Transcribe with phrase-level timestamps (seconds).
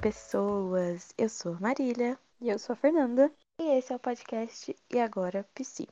[0.00, 1.12] pessoas!
[1.18, 2.18] Eu sou Marília.
[2.40, 3.30] E eu sou a Fernanda.
[3.58, 5.86] E esse é o podcast E Agora Psi.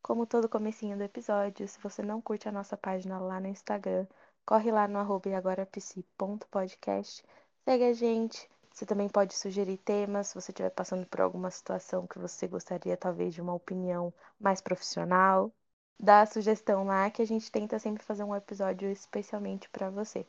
[0.00, 4.06] Como todo comecinho do episódio, se você não curte a nossa página lá no Instagram,
[4.46, 7.24] corre lá no arroba eagorapsi.podcast,
[7.64, 8.48] segue a gente.
[8.72, 12.96] Você também pode sugerir temas, se você estiver passando por alguma situação que você gostaria
[12.96, 15.52] talvez de uma opinião mais profissional.
[15.98, 20.24] Dá a sugestão lá que a gente tenta sempre fazer um episódio especialmente para você.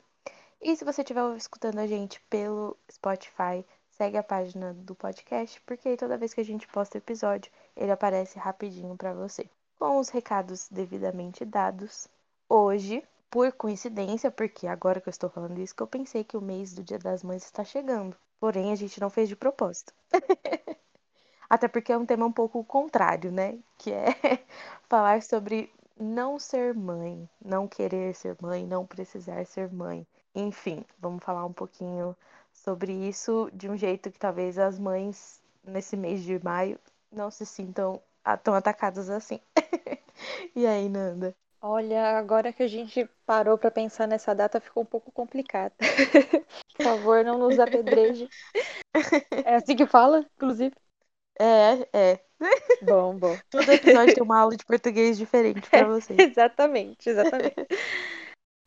[0.61, 5.87] E se você estiver escutando a gente pelo Spotify, segue a página do podcast, porque
[5.87, 9.49] aí toda vez que a gente posta episódio, ele aparece rapidinho para você.
[9.77, 12.09] Com os recados devidamente dados,
[12.49, 16.41] hoje, por coincidência, porque agora que eu estou falando isso, que eu pensei que o
[16.41, 18.17] mês do Dia das Mães está chegando.
[18.37, 19.93] Porém, a gente não fez de propósito.
[21.49, 23.57] Até porque é um tema um pouco contrário, né?
[23.77, 24.07] Que é
[24.89, 30.05] falar sobre não ser mãe, não querer ser mãe, não precisar ser mãe.
[30.35, 32.15] Enfim, vamos falar um pouquinho
[32.53, 36.79] sobre isso de um jeito que talvez as mães nesse mês de maio
[37.11, 38.01] não se sintam
[38.43, 39.39] tão atacadas assim.
[40.55, 41.35] e aí, Nanda?
[41.61, 45.73] Olha, agora que a gente parou para pensar nessa data, ficou um pouco complicado.
[46.77, 48.29] Por favor, não nos apedreje.
[49.45, 50.75] É assim que fala, inclusive?
[51.39, 52.19] É, é.
[52.81, 53.37] Bom, bom.
[53.49, 56.19] Todo episódio tem uma aula de português diferente para vocês.
[56.19, 57.55] exatamente, exatamente.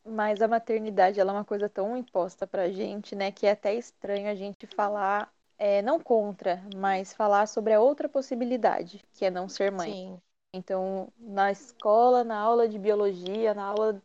[0.05, 3.75] Mas a maternidade ela é uma coisa tão imposta pra gente, né, que é até
[3.75, 9.31] estranho a gente falar, é, não contra, mas falar sobre a outra possibilidade, que é
[9.31, 9.93] não ser mãe.
[9.93, 10.21] Sim.
[10.55, 14.03] Então, na escola, na aula de biologia, na aula de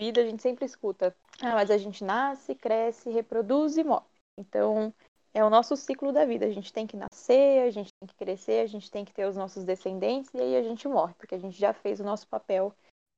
[0.00, 4.06] vida, a gente sempre escuta: ah, mas a gente nasce, cresce, reproduz e morre.
[4.38, 4.94] Então,
[5.34, 6.46] é o nosso ciclo da vida.
[6.46, 9.26] A gente tem que nascer, a gente tem que crescer, a gente tem que ter
[9.26, 12.26] os nossos descendentes e aí a gente morre, porque a gente já fez o nosso
[12.28, 12.74] papel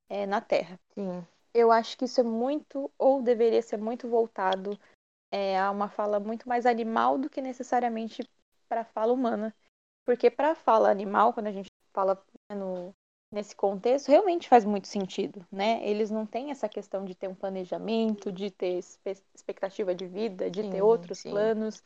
[0.08, 0.78] é, na Terra.
[0.94, 1.25] Sim.
[1.55, 4.78] Eu acho que isso é muito, ou deveria ser muito voltado
[5.31, 8.22] é, a uma fala muito mais animal do que necessariamente
[8.69, 9.54] para a fala humana.
[10.04, 12.94] Porque para a fala animal, quando a gente fala né, no,
[13.31, 15.81] nesse contexto, realmente faz muito sentido, né?
[15.88, 18.78] Eles não têm essa questão de ter um planejamento, de ter
[19.34, 21.31] expectativa de vida, de sim, ter outros sim.
[21.31, 21.82] planos.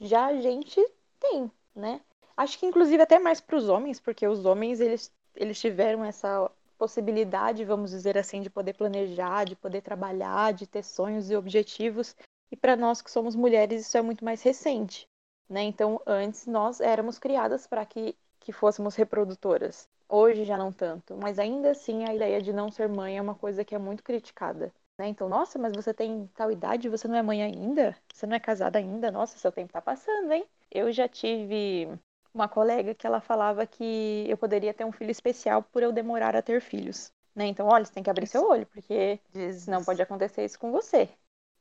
[0.00, 0.80] Já a gente
[1.20, 2.00] tem, né?
[2.36, 6.50] Acho que inclusive até mais para os homens, porque os homens eles, eles tiveram essa
[6.82, 12.16] possibilidade, vamos dizer assim, de poder planejar, de poder trabalhar, de ter sonhos e objetivos.
[12.50, 15.06] E para nós que somos mulheres isso é muito mais recente,
[15.48, 15.62] né?
[15.62, 19.88] Então antes nós éramos criadas para que que fôssemos reprodutoras.
[20.08, 23.36] Hoje já não tanto, mas ainda assim a ideia de não ser mãe é uma
[23.36, 24.74] coisa que é muito criticada.
[24.98, 25.06] Né?
[25.06, 27.96] Então, nossa, mas você tem tal idade, você não é mãe ainda?
[28.12, 29.12] Você não é casada ainda?
[29.12, 30.44] Nossa, seu tempo tá passando, hein?
[30.68, 31.88] Eu já tive
[32.34, 36.34] uma colega que ela falava que eu poderia ter um filho especial por eu demorar
[36.34, 37.12] a ter filhos.
[37.34, 37.46] Né?
[37.46, 39.66] Então, olha, você tem que abrir seu olho, porque Jesus.
[39.66, 41.08] não pode acontecer isso com você.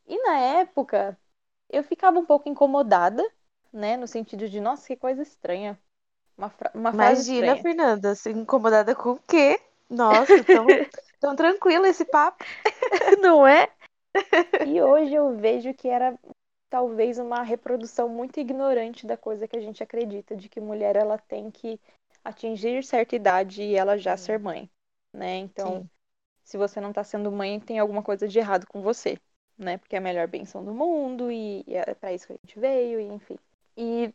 [0.07, 1.17] E na época,
[1.69, 3.23] eu ficava um pouco incomodada,
[3.71, 3.95] né?
[3.95, 5.79] No sentido de, nossa, que coisa estranha.
[6.37, 6.71] Uma, fra...
[6.73, 7.61] uma Imagina, estranha.
[7.61, 9.59] Fernanda, se incomodada com o quê?
[9.89, 10.65] Nossa, tão,
[11.19, 12.43] tão tranquilo esse papo.
[13.21, 13.69] Não é?
[14.67, 16.19] E hoje eu vejo que era
[16.71, 21.17] talvez uma reprodução muito ignorante da coisa que a gente acredita, de que mulher ela
[21.19, 21.79] tem que
[22.23, 24.23] atingir certa idade e ela já Sim.
[24.23, 24.71] ser mãe,
[25.13, 25.37] né?
[25.37, 25.89] Então, Sim.
[26.43, 29.17] se você não está sendo mãe, tem alguma coisa de errado com você,
[29.57, 29.77] né?
[29.77, 32.59] Porque é a melhor benção do mundo e, e é para isso que a gente
[32.59, 33.37] veio, e enfim.
[33.77, 34.13] E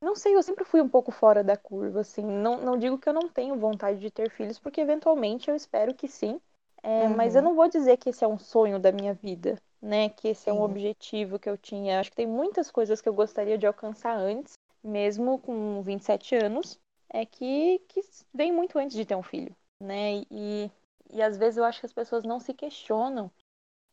[0.00, 2.24] não sei, eu sempre fui um pouco fora da curva, assim.
[2.24, 5.94] Não, não digo que eu não tenho vontade de ter filhos, porque eventualmente eu espero
[5.94, 6.40] que sim.
[6.82, 7.16] É, uhum.
[7.16, 10.08] Mas eu não vou dizer que esse é um sonho da minha vida, né?
[10.08, 10.50] Que esse Sim.
[10.50, 12.00] é um objetivo que eu tinha.
[12.00, 16.78] Acho que tem muitas coisas que eu gostaria de alcançar antes, mesmo com 27 anos,
[17.10, 18.00] é que, que
[18.32, 20.22] vem muito antes de ter um filho, né?
[20.30, 20.70] E,
[21.10, 23.30] e às vezes eu acho que as pessoas não se questionam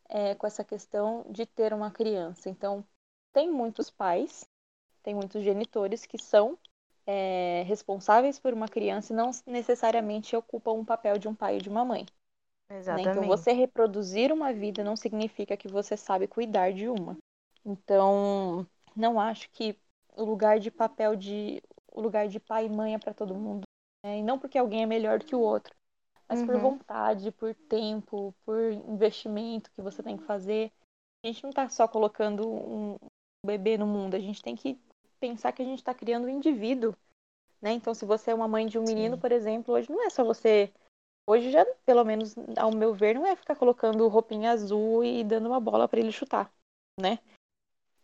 [0.10, 2.50] é, com essa questão de ter uma criança.
[2.50, 2.86] Então,
[3.34, 4.46] tem muitos pais,
[5.04, 6.58] tem muitos genitores que são
[7.06, 11.62] é, responsáveis por uma criança e não necessariamente ocupam um papel de um pai e
[11.62, 12.06] de uma mãe.
[12.70, 13.06] Exatamente.
[13.06, 13.12] Né?
[13.12, 17.18] Então, você reproduzir uma vida não significa que você sabe cuidar de uma.
[17.64, 18.66] Então,
[18.96, 19.78] não acho que
[20.16, 23.64] o lugar de papel de o lugar de pai e mãe é para todo mundo,
[24.04, 24.20] né?
[24.20, 25.74] e não porque alguém é melhor que o outro,
[26.28, 26.46] mas uhum.
[26.46, 30.72] por vontade, por tempo, por investimento que você tem que fazer.
[31.24, 32.98] A gente não está só colocando um
[33.46, 34.78] bebê no mundo, a gente tem que
[35.20, 36.94] pensar que a gente está criando um indivíduo,
[37.62, 37.72] né?
[37.72, 39.22] Então, se você é uma mãe de um menino, Sim.
[39.22, 40.72] por exemplo, hoje não é só você
[41.28, 45.48] Hoje já, pelo menos ao meu ver, não é ficar colocando roupinha azul e dando
[45.48, 46.52] uma bola para ele chutar,
[47.00, 47.20] né?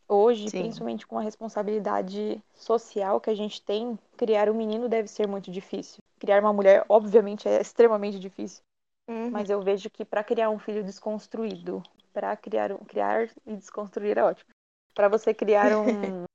[0.08, 0.64] Hoje, Sim.
[0.64, 5.50] principalmente com a responsabilidade social que a gente tem, criar um menino deve ser muito
[5.52, 6.00] difícil.
[6.20, 8.62] Criar uma mulher, obviamente, é extremamente difícil.
[9.08, 9.30] Uhum.
[9.30, 11.82] Mas eu vejo que para criar um filho desconstruído,
[12.12, 14.50] para criar, criar e desconstruir é ótimo.
[14.94, 16.26] para você criar um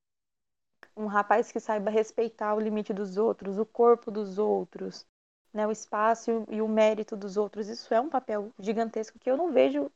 [0.97, 5.05] um rapaz que saiba respeitar o limite dos outros, o corpo dos outros,
[5.53, 7.69] né, o espaço e o mérito dos outros.
[7.69, 9.91] Isso é um papel gigantesco que eu não vejo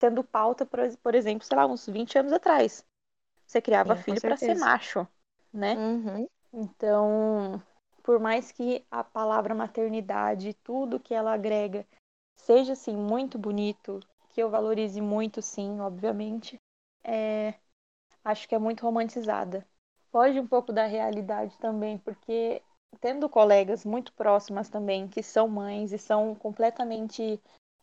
[0.00, 2.84] sendo pauta, por, exemplo, sei lá, uns 20 anos atrás.
[3.46, 5.06] Você criava Sim, com filho para ser macho,
[5.52, 5.74] né?
[5.76, 6.28] Uhum.
[6.52, 7.62] Então,
[8.02, 11.86] por mais que a palavra maternidade, tudo que ela agrega,
[12.36, 14.00] seja assim muito bonito,
[14.30, 16.58] que eu valorize muito, sim, obviamente,
[17.04, 17.54] é,
[18.24, 19.66] acho que é muito romantizada.
[20.10, 22.62] Foge um pouco da realidade também, porque
[23.00, 27.40] tendo colegas muito próximas também que são mães e são completamente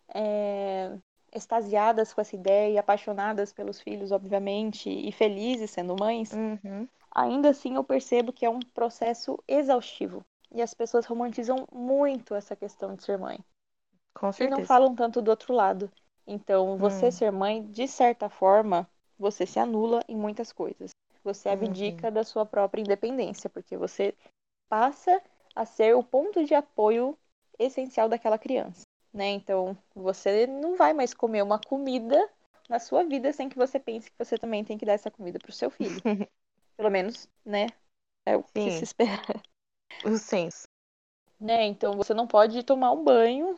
[0.09, 0.98] é,
[1.33, 6.88] extasiadas com essa ideia e apaixonadas pelos filhos, obviamente, e felizes sendo mães, Uhum.
[7.12, 10.24] ainda assim eu percebo que é um processo exaustivo.
[10.51, 13.39] E as pessoas romantizam muito essa questão de ser mãe.
[14.13, 14.68] Com E não certeza.
[14.68, 15.92] falam tanto do outro lado.
[16.25, 17.12] Então, você Hum.
[17.12, 20.92] ser mãe, de certa forma, você se anula em muitas coisas.
[21.24, 21.53] Você Uhum.
[21.53, 24.13] abdica da sua própria independência, porque você
[24.69, 25.21] passa
[25.55, 27.17] a ser o ponto de apoio
[27.57, 28.81] essencial daquela criança,
[29.13, 29.29] né?
[29.29, 32.29] Então, você não vai mais comer uma comida
[32.69, 35.39] na sua vida sem que você pense que você também tem que dar essa comida
[35.39, 36.01] para o seu filho.
[36.77, 37.67] Pelo menos, né?
[38.25, 39.41] É o que se Sim, espera,
[40.05, 40.67] o senso.
[41.39, 41.65] né?
[41.65, 43.57] Então, você não pode tomar um banho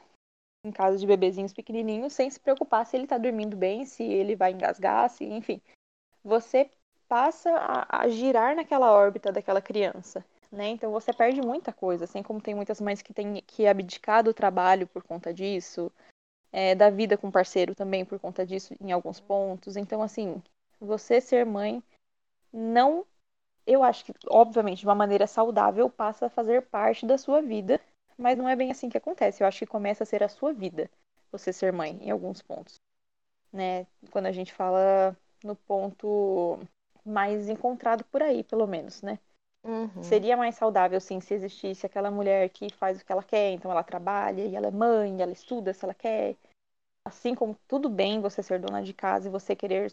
[0.63, 4.35] em casa de bebezinhos pequenininhos sem se preocupar se ele tá dormindo bem, se ele
[4.35, 5.61] vai engasgar, se, enfim.
[6.23, 6.69] Você
[7.07, 10.69] passa a, a girar naquela órbita daquela criança, né?
[10.69, 14.33] Então você perde muita coisa, assim como tem muitas mães que têm que abdicar do
[14.33, 15.91] trabalho por conta disso,
[16.51, 19.75] é, da vida com parceiro também por conta disso em alguns pontos.
[19.77, 20.41] Então, assim,
[20.79, 21.83] você ser mãe
[22.51, 23.05] não,
[23.65, 27.79] eu acho que, obviamente, de uma maneira saudável, passa a fazer parte da sua vida,
[28.17, 29.43] mas não é bem assim que acontece.
[29.43, 30.89] Eu acho que começa a ser a sua vida
[31.31, 32.75] você ser mãe em alguns pontos,
[33.53, 33.85] né?
[34.11, 36.59] Quando a gente fala no ponto
[37.05, 39.19] mais encontrado por aí, pelo menos, né?
[39.63, 40.25] Uhum.
[40.25, 43.69] Seria mais saudável, sim, se existisse aquela mulher que faz o que ela quer, então
[43.71, 46.35] ela trabalha e ela é mãe, ela estuda se ela quer.
[47.05, 49.91] Assim como tudo bem você ser dona de casa e você querer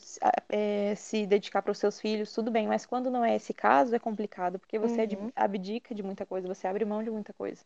[0.51, 3.95] é, se dedicar para os seus filhos, tudo bem, mas quando não é esse caso,
[3.95, 5.33] é complicado, porque você Uhum.
[5.37, 7.65] abdica de muita coisa, você abre mão de muita coisa.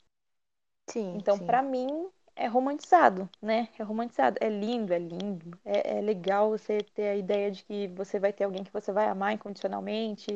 [0.89, 3.69] Sim, Então, para mim, é romantizado, né?
[3.79, 4.39] É romantizado.
[4.41, 5.59] É lindo, é lindo.
[5.65, 8.93] É, é legal você ter a ideia de que você vai ter alguém que você
[8.93, 10.27] vai amar incondicionalmente,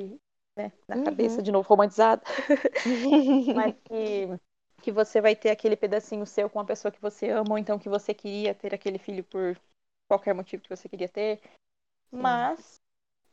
[0.56, 0.72] né?
[0.88, 1.42] Na cabeça, Uhum.
[1.42, 2.22] de novo, romantizado.
[3.52, 4.28] Mas que,
[4.82, 7.78] que você vai ter aquele pedacinho seu com a pessoa que você ama, ou então
[7.78, 9.58] que você queria ter aquele filho por
[10.08, 11.40] qualquer motivo que você queria ter.
[12.10, 12.80] Sim, Mas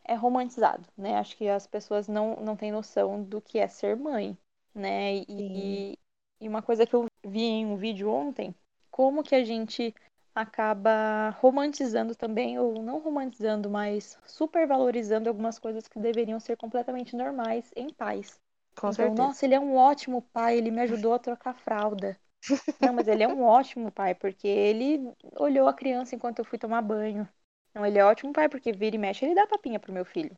[0.03, 1.18] é romantizado, né?
[1.18, 4.38] Acho que as pessoas não, não têm noção do que é ser mãe,
[4.74, 5.17] né?
[5.27, 5.97] E,
[6.39, 8.56] e uma coisa que eu vi em um vídeo ontem,
[8.89, 9.94] como que a gente
[10.35, 17.71] acaba romantizando também, ou não romantizando, mas supervalorizando algumas coisas que deveriam ser completamente normais
[17.75, 18.39] em pais.
[18.75, 19.31] Com Então, certeza.
[19.31, 22.19] nossa, ele é um ótimo pai, ele me ajudou a trocar fralda.
[22.81, 26.59] Não, mas ele é um ótimo pai, porque ele olhou a criança enquanto eu fui
[26.59, 27.27] tomar banho.
[27.73, 30.37] Não, ele é ótimo pai, porque vira e mexe, ele dá papinha pro meu filho.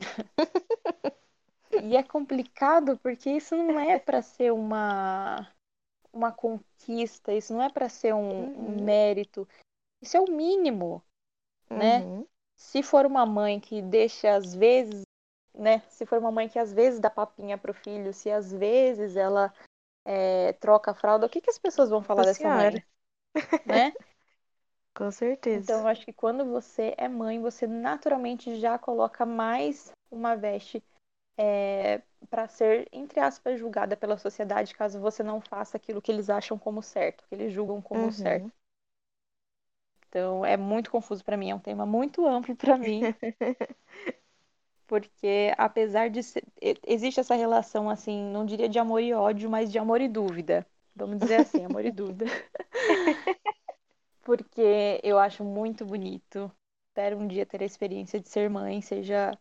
[1.76, 5.48] E é complicado porque isso não é para ser uma,
[6.12, 8.84] uma conquista, isso não é para ser um, um Uhum.
[8.84, 9.46] mérito.
[10.02, 11.02] Isso é o mínimo,
[11.70, 12.00] né?
[12.00, 12.26] Uhum.
[12.56, 15.02] Se for uma mãe que deixa às vezes,
[15.54, 15.80] né?
[15.88, 19.52] Se for uma mãe que às vezes dá papinha pro filho, se às vezes ela
[20.04, 22.70] é, troca a fralda, o que, que as pessoas vão falar Nossa dessa senhora.
[22.70, 22.84] mãe,
[23.66, 23.92] né?
[24.94, 25.72] Com Então, certeza.
[25.72, 30.82] eu acho que quando você é mãe, você naturalmente já coloca mais uma veste
[31.38, 36.28] é, para ser, entre aspas, julgada pela sociedade caso você não faça aquilo que eles
[36.28, 38.44] acham como certo, que eles julgam como certo.
[38.44, 38.52] Uhum.
[40.08, 43.00] Então, é muito confuso para mim, é um tema muito amplo para mim,
[44.88, 46.44] porque apesar de ser,
[46.84, 50.66] existe essa relação assim, não diria de amor e ódio, mas de amor e dúvida.
[50.96, 52.24] Vamos dizer assim, amor e dúvida.
[54.22, 56.50] Porque eu acho muito bonito.
[56.88, 59.38] Espero um dia ter a experiência de ser mãe, seja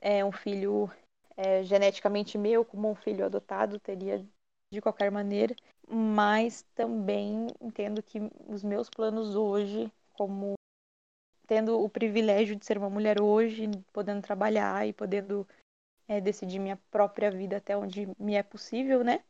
[0.00, 0.90] é, um filho
[1.36, 4.24] é, geneticamente meu, como um filho adotado, teria
[4.72, 5.54] de qualquer maneira.
[5.88, 10.54] Mas também entendo que os meus planos hoje, como
[11.46, 15.46] tendo o privilégio de ser uma mulher hoje, podendo trabalhar e podendo
[16.08, 19.22] é, decidir minha própria vida até onde me é possível, né?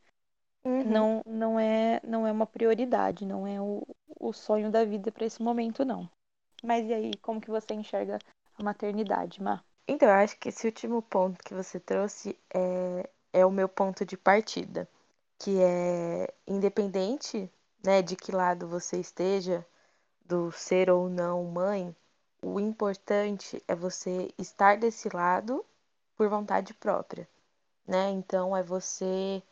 [0.65, 0.85] Uhum.
[0.85, 3.83] Não, não é, não é uma prioridade, não é o,
[4.21, 6.09] o sonho da vida para esse momento, não.
[6.63, 8.19] Mas e aí, como que você enxerga
[8.57, 9.65] a maternidade, Má?
[9.87, 14.05] Então, eu acho que esse último ponto que você trouxe é, é o meu ponto
[14.05, 14.89] de partida,
[15.39, 17.51] que é independente,
[17.85, 19.67] né, de que lado você esteja,
[20.25, 21.95] do ser ou não mãe,
[22.43, 25.65] o importante é você estar desse lado
[26.17, 27.29] por vontade própria,
[27.87, 28.11] né?
[28.11, 29.43] Então é você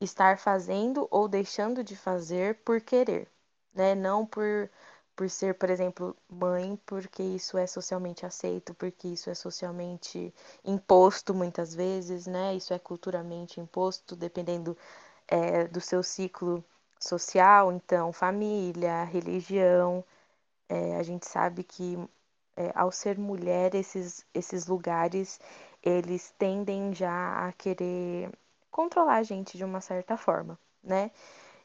[0.00, 3.28] estar fazendo ou deixando de fazer por querer,
[3.74, 3.94] né?
[3.94, 4.70] Não por
[5.18, 10.32] por ser, por exemplo, mãe, porque isso é socialmente aceito, porque isso é socialmente
[10.64, 12.54] imposto muitas vezes, né?
[12.54, 14.78] Isso é culturalmente imposto, dependendo
[15.26, 16.64] é, do seu ciclo
[17.00, 20.04] social, então família, religião.
[20.68, 21.98] É, a gente sabe que
[22.56, 25.40] é, ao ser mulher, esses, esses lugares
[25.82, 28.30] eles tendem já a querer
[28.70, 31.10] controlar a gente de uma certa forma, né?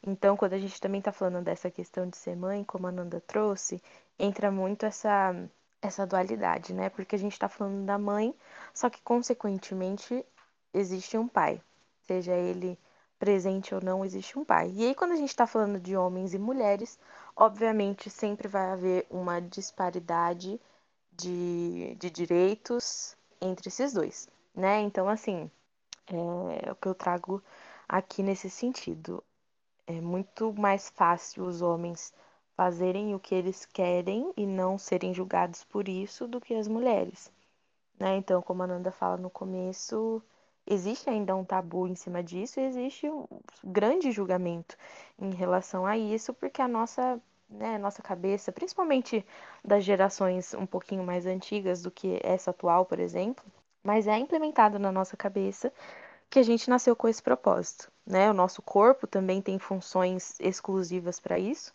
[0.06, 3.22] Então, quando a gente também está falando dessa questão de ser mãe, como a Nanda
[3.22, 3.82] trouxe,
[4.20, 5.34] entra muito essa,
[5.82, 6.90] essa dualidade, né?
[6.90, 8.36] Porque a gente está falando da mãe,
[8.74, 10.26] só que, consequentemente,
[10.74, 11.62] existe um pai.
[12.02, 12.78] Seja ele
[13.18, 14.72] presente ou não, existe um pai.
[14.76, 17.00] E aí, quando a gente está falando de homens e mulheres,
[17.36, 20.60] obviamente sempre vai haver uma disparidade
[21.14, 24.82] de, de direitos entre esses dois, né?
[24.82, 25.50] Então, assim,
[26.08, 27.42] é o que eu trago
[27.88, 29.24] aqui nesse sentido.
[29.86, 32.14] É muito mais fácil os homens
[32.56, 37.32] fazerem o que eles querem e não serem julgados por isso do que as mulheres.
[38.00, 38.16] Né?
[38.18, 40.22] Então, como a Nanda fala no começo,
[40.66, 43.28] existe ainda um tabu em cima disso e existe um
[43.64, 44.78] grande julgamento
[45.20, 49.26] em relação a isso, porque a nossa, né, nossa cabeça, principalmente
[49.64, 53.44] das gerações um pouquinho mais antigas do que essa atual, por exemplo,
[53.84, 55.74] mas é implementado na nossa cabeça
[56.34, 58.32] que a gente nasceu com esse propósito, né?
[58.32, 61.72] O nosso corpo também tem funções exclusivas para isso.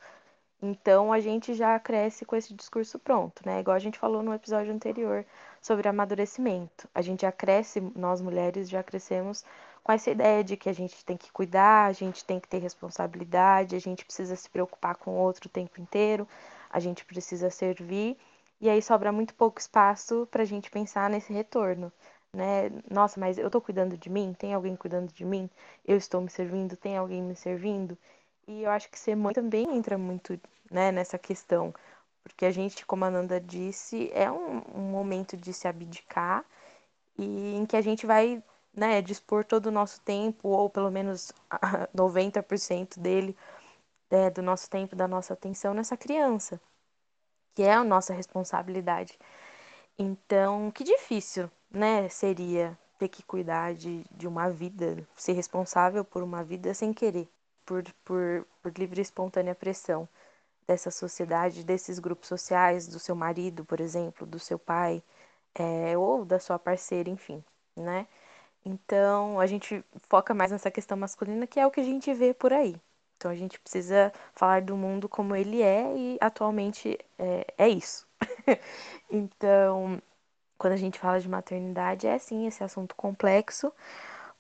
[0.61, 3.61] Então a gente já cresce com esse discurso pronto, né?
[3.61, 5.25] Igual a gente falou no episódio anterior
[5.63, 6.89] sobre amadurecimento.
[6.93, 9.45] A gente já cresce, nós mulheres já crescemos
[9.85, 12.59] com essa ideia de que a gente tem que cuidar, a gente tem que ter
[12.59, 16.27] responsabilidade, a gente precisa se preocupar com o outro o tempo inteiro,
[16.69, 18.19] a gente precisa servir.
[18.61, 21.93] E aí sobra muito pouco espaço para a gente pensar nesse retorno
[22.39, 22.71] né?
[22.91, 24.35] Nossa, mas eu tô cuidando de mim?
[24.39, 25.51] Tem alguém cuidando de mim?
[25.87, 26.77] Eu estou me servindo?
[26.77, 27.99] Tem alguém me servindo?
[28.47, 30.41] E eu acho que ser mãe também entra muito,
[30.71, 31.75] né, nessa questão.
[32.23, 36.45] Porque a gente, como a Nanda disse, é um, um momento de se abdicar
[37.19, 38.43] e em que a gente vai,
[38.75, 41.33] né, dispor todo o nosso tempo, ou pelo menos
[41.95, 43.37] 90% dele,
[44.11, 46.61] é, do nosso tempo, da nossa atenção nessa criança,
[47.55, 49.19] que é a nossa responsabilidade.
[49.99, 56.23] Então, que difícil, né, seria ter que cuidar de, de uma vida, ser responsável por
[56.23, 57.29] uma vida sem querer,
[57.65, 60.09] por, por, por livre e espontânea pressão
[60.67, 65.03] dessa sociedade, desses grupos sociais, do seu marido, por exemplo, do seu pai,
[65.55, 67.43] é, ou da sua parceira, enfim,
[67.77, 68.07] né?
[68.65, 72.35] Então, a gente foca mais nessa questão masculina, que é o que a gente vê
[72.35, 72.77] por aí.
[73.17, 78.07] Então, a gente precisa falar do mundo como ele é e atualmente é, é isso.
[79.11, 80.01] então,
[80.59, 83.73] quando a gente fala de maternidade, é sim esse assunto complexo,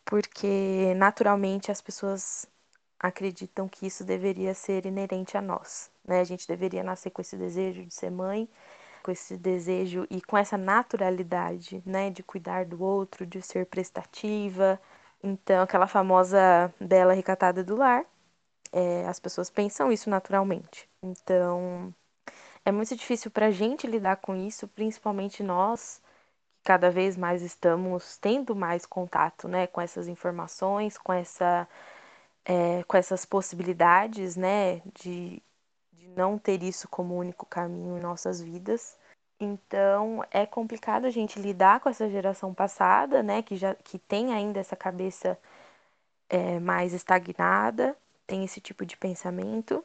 [0.05, 2.47] porque naturalmente as pessoas
[3.01, 6.21] acreditam que isso deveria ser inerente a nós, né?
[6.21, 8.49] A gente deveria nascer com esse desejo de ser mãe,
[9.03, 14.81] com esse desejo e com essa naturalidade, né, de cuidar do outro, de ser prestativa.
[15.23, 18.05] Então, aquela famosa bela recatada do lar,
[18.73, 20.89] é, as pessoas pensam isso naturalmente.
[21.03, 21.95] Então,
[22.65, 26.03] é muito difícil para a gente lidar com isso, principalmente nós,
[26.69, 31.67] cada vez mais estamos tendo mais contato né, com essas informações, com, essa,
[32.45, 35.43] é, com essas possibilidades né, de,
[35.95, 38.99] de não ter isso como único caminho em nossas vidas.
[39.41, 44.35] Então é complicado a gente lidar com essa geração passada, né, que já que tem
[44.35, 45.39] ainda essa cabeça
[46.29, 47.97] é, mais estagnada,
[48.27, 49.83] tem esse tipo de pensamento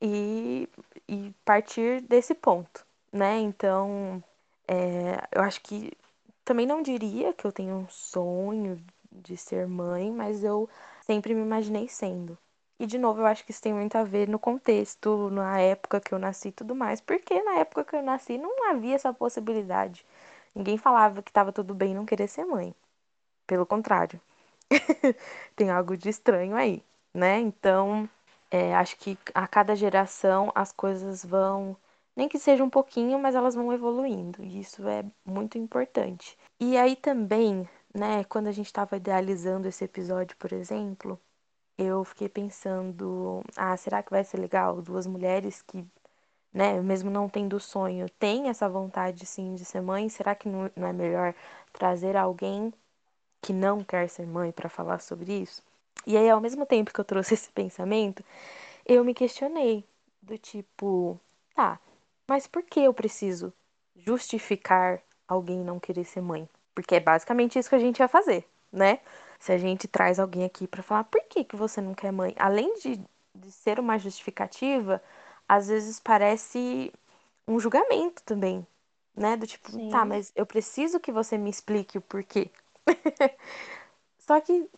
[0.00, 0.66] e,
[1.06, 3.38] e partir desse ponto, né?
[3.38, 4.24] Então,
[4.66, 5.92] é, eu acho que
[6.44, 10.68] também não diria que eu tenho um sonho de ser mãe, mas eu
[11.06, 12.38] sempre me imaginei sendo.
[12.78, 16.00] E de novo, eu acho que isso tem muito a ver no contexto, na época
[16.00, 19.12] que eu nasci e tudo mais, porque na época que eu nasci não havia essa
[19.12, 20.04] possibilidade.
[20.54, 22.74] Ninguém falava que estava tudo bem não querer ser mãe.
[23.46, 24.20] Pelo contrário.
[25.56, 26.82] tem algo de estranho aí,
[27.14, 27.38] né?
[27.40, 28.08] Então,
[28.50, 31.76] é, acho que a cada geração as coisas vão,
[32.16, 34.42] nem que seja um pouquinho, mas elas vão evoluindo.
[34.42, 36.38] E isso é muito importante.
[36.60, 41.20] E aí também, né, quando a gente estava idealizando esse episódio, por exemplo,
[41.78, 45.84] eu fiquei pensando, ah, será que vai ser legal duas mulheres que,
[46.52, 50.08] né, mesmo não tendo sonho, têm essa vontade sim de ser mãe?
[50.08, 51.34] Será que não é melhor
[51.72, 52.72] trazer alguém
[53.42, 55.62] que não quer ser mãe para falar sobre isso?
[56.06, 58.24] E aí, ao mesmo tempo que eu trouxe esse pensamento,
[58.86, 59.84] eu me questionei
[60.20, 61.18] do tipo,
[61.54, 61.80] tá,
[62.28, 63.52] mas por que eu preciso
[63.94, 65.02] justificar
[65.32, 66.48] alguém não querer ser mãe.
[66.74, 69.00] Porque é basicamente isso que a gente ia fazer, né?
[69.38, 72.34] Se a gente traz alguém aqui para falar por que, que você não quer mãe,
[72.38, 73.00] além de,
[73.34, 75.02] de ser uma justificativa,
[75.48, 76.92] às vezes parece
[77.46, 78.66] um julgamento também,
[79.14, 79.36] né?
[79.36, 79.90] Do tipo, Sim.
[79.90, 82.50] tá, mas eu preciso que você me explique o porquê.
[84.18, 84.68] Só que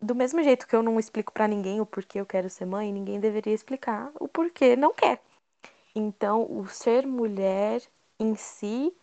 [0.00, 2.92] do mesmo jeito que eu não explico para ninguém o porquê eu quero ser mãe,
[2.92, 5.20] ninguém deveria explicar o porquê não quer.
[5.94, 7.82] Então, o ser mulher
[8.18, 8.94] em si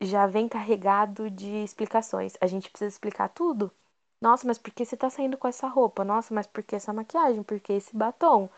[0.00, 2.34] já vem carregado de explicações.
[2.40, 3.72] A gente precisa explicar tudo.
[4.20, 6.04] Nossa, mas por que você tá saindo com essa roupa?
[6.04, 7.42] Nossa, mas por que essa maquiagem?
[7.42, 8.48] Por que esse batom?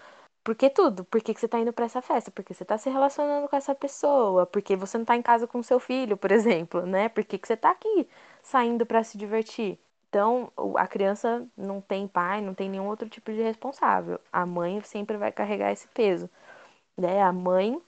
[0.44, 1.04] Por que tudo?
[1.04, 2.30] Por que, você tá indo para essa festa?
[2.30, 4.46] Por que você tá se relacionando com essa pessoa?
[4.46, 7.08] Por que você não tá em casa com seu filho, por exemplo, né?
[7.08, 8.08] Por que, que você tá aqui
[8.42, 9.78] saindo para se divertir?
[10.08, 14.20] Então, a criança não tem pai, não tem nenhum outro tipo de responsável.
[14.32, 16.30] A mãe sempre vai carregar esse peso,
[16.96, 17.22] né?
[17.22, 17.80] A mãe,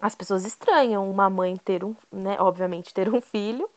[0.00, 3.68] as pessoas estranham uma mãe ter um, né, obviamente ter um filho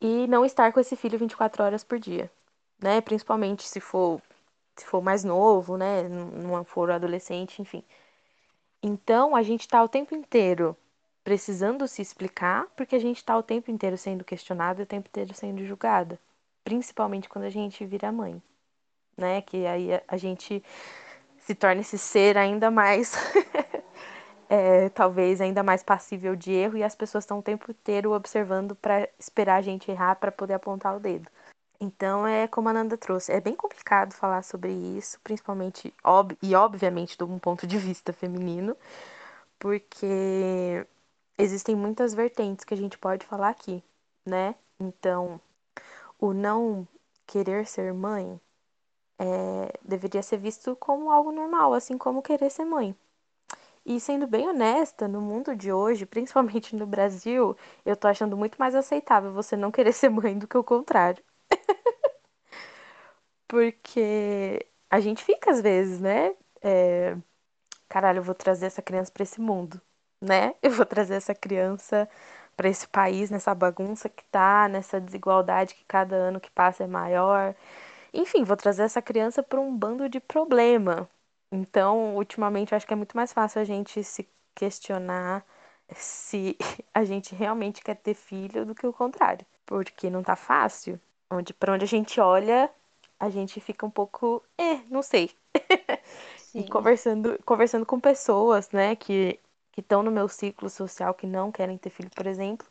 [0.00, 2.30] e não estar com esse filho 24 horas por dia,
[2.82, 3.00] né?
[3.00, 4.20] Principalmente se for
[4.76, 6.02] se for mais novo, né?
[6.08, 7.82] Não for adolescente, enfim.
[8.82, 10.76] Então, a gente está o tempo inteiro
[11.22, 15.08] precisando se explicar, porque a gente está o tempo inteiro sendo questionado e o tempo
[15.08, 16.18] inteiro sendo julgada.
[16.62, 18.42] Principalmente quando a gente vira mãe,
[19.16, 19.40] né?
[19.42, 20.62] Que aí a gente
[21.38, 23.14] se torna esse ser ainda mais.
[24.48, 28.74] é, talvez ainda mais passível de erro e as pessoas estão o tempo inteiro observando
[28.74, 31.28] para esperar a gente errar para poder apontar o dedo.
[31.80, 35.92] Então é como a Nanda trouxe, é bem complicado falar sobre isso, principalmente
[36.42, 38.76] e obviamente de um ponto de vista feminino,
[39.58, 40.86] porque
[41.38, 43.82] existem muitas vertentes que a gente pode falar aqui,
[44.26, 44.54] né?
[44.80, 45.40] Então,
[46.18, 46.86] o não
[47.26, 48.40] querer ser mãe
[49.18, 52.96] é, deveria ser visto como algo normal, assim como querer ser mãe.
[53.86, 58.56] E sendo bem honesta, no mundo de hoje, principalmente no Brasil, eu tô achando muito
[58.58, 61.22] mais aceitável você não querer ser mãe do que o contrário.
[63.48, 66.34] Porque a gente fica às vezes, né?
[66.62, 67.16] É...
[67.88, 69.80] Caralho, eu vou trazer essa criança para esse mundo,
[70.20, 70.54] né?
[70.62, 72.08] Eu vou trazer essa criança
[72.56, 76.86] para esse país, nessa bagunça que tá, nessa desigualdade que cada ano que passa é
[76.88, 77.54] maior.
[78.14, 81.08] Enfim, vou trazer essa criança para um bando de problema.
[81.54, 85.46] Então, ultimamente, eu acho que é muito mais fácil a gente se questionar
[85.94, 86.56] se
[86.92, 89.46] a gente realmente quer ter filho do que o contrário.
[89.64, 91.00] Porque não tá fácil.
[91.30, 92.68] Onde, para onde a gente olha,
[93.20, 95.30] a gente fica um pouco, é, não sei.
[96.54, 99.38] e conversando, conversando com pessoas, né, que
[99.72, 102.64] que estão no meu ciclo social que não querem ter filho, por exemplo,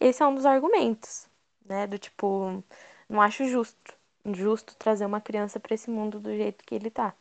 [0.00, 1.28] esse é um dos argumentos,
[1.64, 2.64] né, do tipo,
[3.08, 3.94] não acho justo,
[4.26, 7.14] justo trazer uma criança para esse mundo do jeito que ele tá.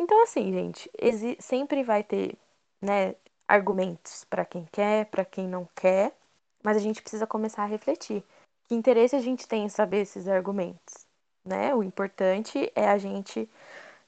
[0.00, 0.90] Então assim, gente,
[1.40, 2.36] sempre vai ter,
[2.82, 3.14] né,
[3.46, 6.12] argumentos para quem quer, para quem não quer,
[6.62, 8.24] mas a gente precisa começar a refletir.
[8.68, 11.10] Que interesse a gente tem em saber esses argumentos?
[11.44, 11.74] né?
[11.74, 13.48] O importante é a gente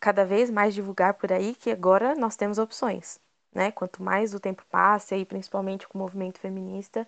[0.00, 3.18] cada vez mais divulgar por aí que agora nós temos opções,
[3.54, 3.70] né?
[3.72, 7.06] Quanto mais o tempo passa, e principalmente com o movimento feminista,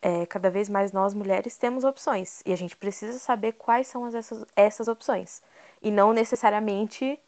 [0.00, 4.04] é, cada vez mais nós mulheres temos opções e a gente precisa saber quais são
[4.04, 5.42] as, essas, essas opções
[5.80, 7.20] e não necessariamente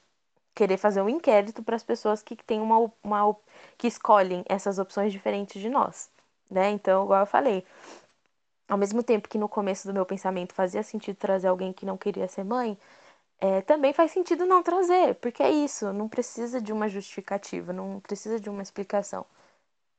[0.55, 3.37] querer fazer um inquérito para as pessoas que têm uma, uma
[3.77, 6.11] que escolhem essas opções diferentes de nós,
[6.51, 6.71] né?
[6.71, 7.65] Então, igual eu falei,
[8.69, 11.97] ao mesmo tempo que no começo do meu pensamento fazia sentido trazer alguém que não
[11.97, 12.79] queria ser mãe,
[13.41, 18.01] é, também faz sentido não trazer, porque é isso, não precisa de uma justificativa, não
[18.01, 19.27] precisa de uma explicação.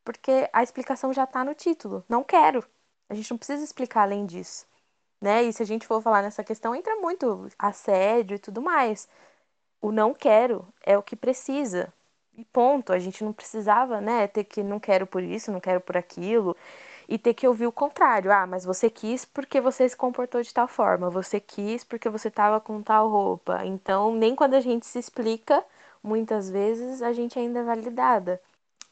[0.06, 2.06] Porque a explicação já está no título.
[2.08, 2.64] Não quero.
[3.10, 4.66] A gente não precisa explicar além disso.
[5.22, 5.44] Né?
[5.44, 9.10] E se a gente for falar nessa questão, entra muito assédio e tudo mais.
[9.82, 11.94] O não quero é o que precisa.
[12.38, 12.92] E ponto.
[12.94, 16.56] A gente não precisava, né, ter que não quero por isso, não quero por aquilo
[17.08, 18.32] e ter que ouvir o contrário.
[18.32, 22.28] Ah, mas você quis porque você se comportou de tal forma, você quis porque você
[22.30, 23.66] estava com tal roupa.
[23.66, 25.64] Então, nem quando a gente se explica,
[26.04, 28.42] muitas vezes a gente ainda é validada.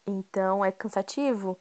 [0.06, 1.58] Então, é cansativo.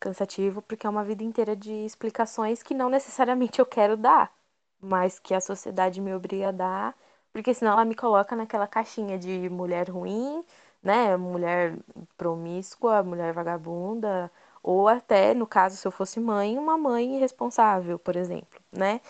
[0.00, 4.32] Cansativo porque é uma vida inteira de explicações que não necessariamente eu quero dar,
[4.80, 6.94] mas que a sociedade me obriga a dar,
[7.34, 10.44] porque senão ela me coloca naquela caixinha de mulher ruim,
[10.82, 11.16] né?
[11.16, 11.76] Mulher
[12.16, 14.30] promíscua, mulher vagabunda,
[14.62, 19.00] ou até, no caso, se eu fosse mãe, uma mãe irresponsável, por exemplo, né?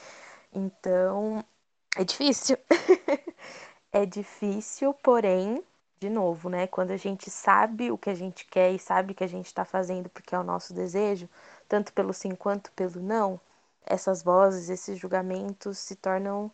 [0.52, 1.44] Então,
[1.96, 2.56] é difícil.
[3.92, 5.62] é difícil, porém,
[6.00, 6.66] de novo, né?
[6.66, 9.46] Quando a gente sabe o que a gente quer e sabe o que a gente
[9.46, 11.28] está fazendo porque é o nosso desejo,
[11.68, 13.40] tanto pelo sim quanto pelo não,
[13.86, 16.50] essas vozes, esses julgamentos se tornam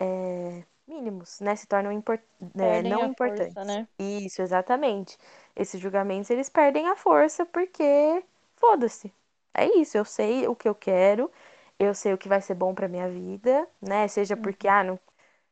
[0.00, 1.56] é, mínimos, né?
[1.56, 2.20] Se tornam import
[2.58, 3.54] é, não importantes.
[3.54, 3.88] Força, né?
[3.98, 5.18] Isso, exatamente.
[5.54, 8.22] Esses julgamentos eles perdem a força porque
[8.56, 9.12] foda-se.
[9.54, 11.30] É isso, eu sei o que eu quero,
[11.78, 14.06] eu sei o que vai ser bom pra minha vida, né?
[14.08, 15.00] Seja porque, ah, não,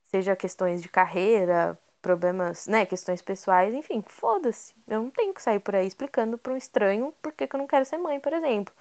[0.09, 4.75] seja questões de carreira, problemas, né, questões pessoais, enfim, foda-se.
[4.87, 7.59] Eu não tenho que sair por aí explicando para um estranho por que, que eu
[7.59, 8.75] não quero ser mãe, por exemplo.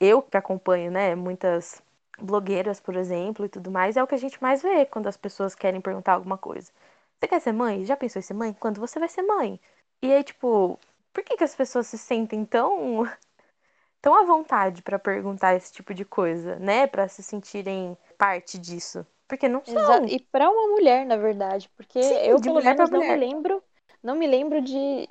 [0.00, 1.82] Eu que acompanho, né, muitas
[2.20, 5.16] blogueiras, por exemplo, e tudo mais, é o que a gente mais vê quando as
[5.16, 6.72] pessoas querem perguntar alguma coisa.
[7.20, 7.84] Você quer ser mãe?
[7.84, 8.52] Já pensou em ser mãe?
[8.54, 9.60] Quando você vai ser mãe?
[10.02, 10.78] E aí, tipo,
[11.12, 13.04] por que, que as pessoas se sentem tão
[14.00, 16.86] tão à vontade para perguntar esse tipo de coisa, né?
[16.86, 19.06] Para se sentirem parte disso.
[19.28, 19.74] Porque não são.
[19.74, 20.08] Exato.
[20.08, 23.62] E para uma mulher, na verdade, porque Sim, eu pelo menos não me lembro,
[24.02, 25.08] não me lembro de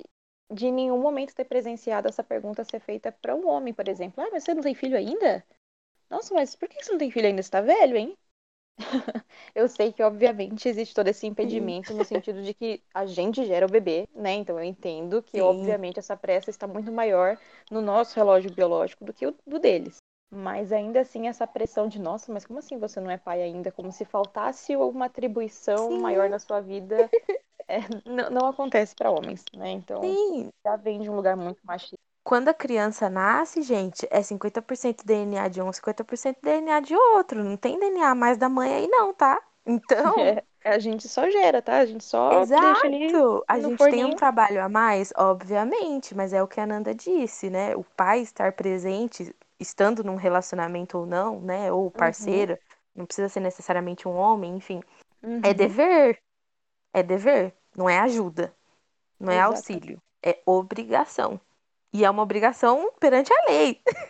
[0.48, 4.22] de nenhum momento ter presenciado essa pergunta ser feita para um homem, por exemplo.
[4.22, 5.44] Ah, mas você não tem filho ainda?
[6.10, 7.40] Nossa, mas por que você não tem filho ainda?
[7.42, 8.16] Você tá velho, hein?
[9.54, 13.66] eu sei que, obviamente, existe todo esse impedimento no sentido de que a gente gera
[13.66, 14.34] o bebê, né?
[14.34, 15.40] Então eu entendo que, Sim.
[15.40, 17.38] obviamente, essa pressa está muito maior
[17.70, 19.96] no nosso relógio biológico do que o do deles.
[20.30, 23.70] Mas ainda assim, essa pressão de, nossa, mas como assim você não é pai ainda?
[23.72, 26.00] Como se faltasse uma atribuição Sim.
[26.00, 27.10] maior na sua vida.
[27.68, 29.70] É, não, não acontece para homens, né?
[29.70, 30.50] Então Sim.
[30.64, 31.98] já vem de um lugar muito machista.
[32.26, 37.44] Quando a criança nasce, gente, é 50% DNA de um, 50% DNA de outro.
[37.44, 39.40] Não tem DNA mais da mãe aí, não, tá?
[39.64, 40.12] Então.
[40.66, 41.78] É, a gente só gera, tá?
[41.78, 43.44] A gente só deixa ali Exato!
[43.46, 44.06] A gente forninho.
[44.06, 47.76] tem um trabalho a mais, obviamente, mas é o que a Nanda disse, né?
[47.76, 51.70] O pai estar presente, estando num relacionamento ou não, né?
[51.70, 52.58] Ou parceiro,
[52.92, 54.80] não precisa ser necessariamente um homem, enfim.
[55.22, 55.40] Uhum.
[55.44, 56.20] É dever.
[56.92, 58.52] É dever, não é ajuda.
[59.20, 59.52] Não é Exato.
[59.52, 60.02] auxílio.
[60.20, 61.40] É obrigação.
[61.92, 63.82] E é uma obrigação perante a lei.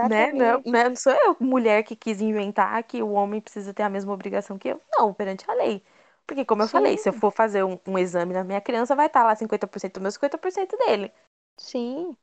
[0.00, 0.30] Né?
[0.30, 0.32] Exatamente.
[0.32, 3.74] Não, é- não é- não sou eu, mulher, que quis inventar que o homem precisa
[3.74, 4.80] ter a mesma obrigação que eu.
[4.92, 5.82] Não, perante a lei.
[6.26, 6.98] Porque, como eu falei, Sim.
[6.98, 10.00] se eu for fazer um, um exame na minha criança, vai estar lá 50% do
[10.02, 11.10] meu, 50% dele.
[11.58, 12.16] Sim.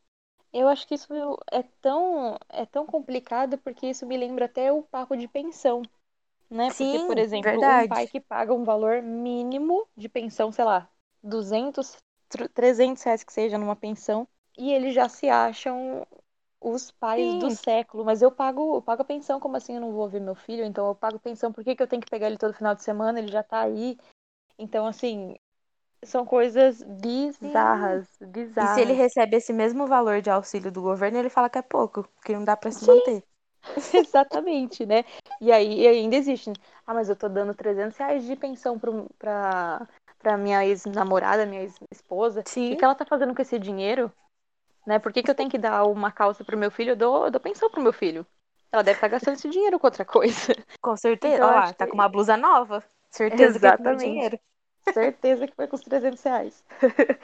[0.53, 1.13] Eu acho que isso
[1.51, 5.81] é tão, é tão complicado porque isso me lembra até o papo de pensão,
[6.49, 6.71] né?
[6.71, 7.85] Porque, por Sim, exemplo, um verdade.
[7.85, 10.89] pai que paga um valor mínimo de pensão, sei lá,
[11.23, 11.97] 200,
[12.29, 16.05] tr- 300 reais que seja numa pensão, e eles já se acham
[16.61, 17.51] os pais do Sim.
[17.51, 18.05] século.
[18.05, 20.63] Mas eu pago, eu pago a pensão, como assim eu não vou ver meu filho?
[20.65, 22.83] Então eu pago pensão, por que, que eu tenho que pegar ele todo final de
[22.83, 23.19] semana?
[23.19, 23.97] Ele já tá aí.
[24.59, 25.35] Então, assim,
[26.05, 28.07] são coisas bizarras,
[28.59, 28.67] E bizarras.
[28.67, 32.05] se ele recebe esse mesmo valor de auxílio do governo, ele fala que é pouco,
[32.25, 32.85] que não dá pra se Sim.
[32.85, 33.23] manter.
[33.95, 35.03] Exatamente, né?
[35.41, 36.49] E aí e ainda existe.
[36.49, 36.55] né?
[36.85, 39.87] Ah, mas eu tô dando 300 reais de pensão pro, pra,
[40.19, 42.41] pra minha ex-namorada, minha ex-esposa.
[42.41, 44.11] O Sim, que, que ela tá fazendo com esse dinheiro?
[44.85, 44.99] Né?
[44.99, 46.91] Por que, que eu tenho que dar uma calça pro meu filho?
[46.91, 48.25] Eu dou, eu dou pensão pro meu filho.
[48.71, 50.53] Ela deve estar gastando esse dinheiro com outra coisa.
[50.81, 51.35] com certeza.
[51.35, 52.83] Então, Olha lá, tá que- com uma blusa nova.
[53.09, 54.05] Certeza que é Exatamente.
[54.05, 54.39] dinheiro.
[54.93, 56.63] Certeza que foi com os 300 reais.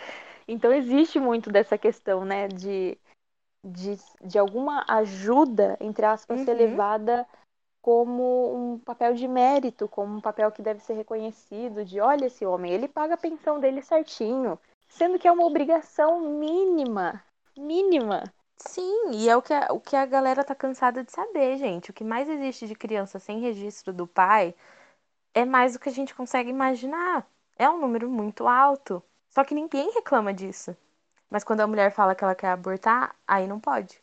[0.48, 2.48] então existe muito dessa questão, né?
[2.48, 2.98] De,
[3.64, 6.58] de, de alguma ajuda, entre aspas, ser Uhum.
[6.58, 7.28] levada
[7.82, 12.46] como um papel de mérito, como um papel que deve ser reconhecido, de olha esse
[12.46, 17.24] homem, ele paga a pensão dele certinho, sendo que é uma obrigação mínima,
[17.62, 18.34] mínima.
[18.58, 21.90] Sim, e é o que a, o que a galera tá cansada de saber, gente.
[21.92, 24.56] O que mais existe de criança sem registro do pai
[25.34, 27.28] é mais do que a gente consegue imaginar.
[27.58, 29.04] É um número muito alto.
[29.30, 30.76] Só que ninguém reclama disso.
[31.30, 34.02] Mas quando a mulher fala que ela quer abortar, aí não pode.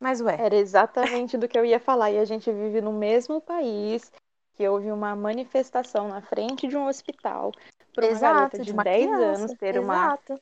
[0.00, 3.40] Mas ué, Era exatamente do que eu ia falar, e a gente vive no mesmo
[3.40, 4.10] país
[4.54, 7.52] que houve uma manifestação na frente de um hospital
[7.94, 9.22] por uma garota exato, de de uma 10 criança.
[9.22, 10.40] anos ter uma Exato.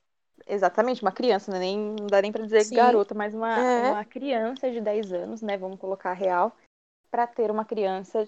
[0.49, 1.59] Exatamente, uma criança, né?
[1.59, 2.75] Nem, não dá nem pra dizer Sim.
[2.77, 3.91] garota, mas uma, É.
[3.91, 5.57] uma criança de 10 anos, né?
[5.59, 6.57] Vamos colocar real,
[7.11, 8.27] para ter uma criança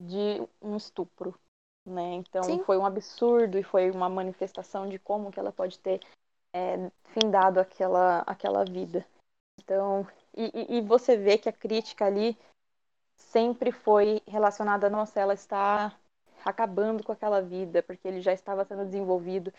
[0.00, 1.38] de um estupro,
[1.84, 2.14] né?
[2.14, 2.64] Então Sim.
[2.64, 6.00] foi um absurdo e foi uma manifestação de como que ela pode ter
[6.54, 9.06] é, findado aquela, aquela vida.
[9.60, 12.36] Então, e, e- e você vê que a crítica ali
[13.16, 15.94] sempre foi relacionada, nossa, ela está
[16.44, 19.52] acabando com aquela vida, porque ele já estava sendo desenvolvido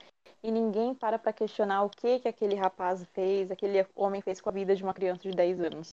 [0.44, 4.50] e ninguém para para questionar o que que aquele rapaz fez, aquele homem fez com
[4.50, 5.90] a vida de uma criança de 10 anos.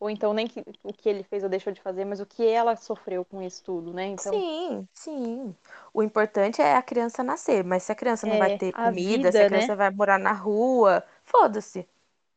[0.00, 2.46] Ou então nem que, o que ele fez ou deixou de fazer, mas o que
[2.46, 4.06] ela sofreu com isso tudo, né?
[4.06, 5.56] Então, Sim, sim.
[5.92, 8.90] O importante é a criança nascer, mas se a criança não vai É, ter a
[8.92, 9.76] comida, se vida, a criança né?
[9.76, 11.88] vai morar na rua, foda-se.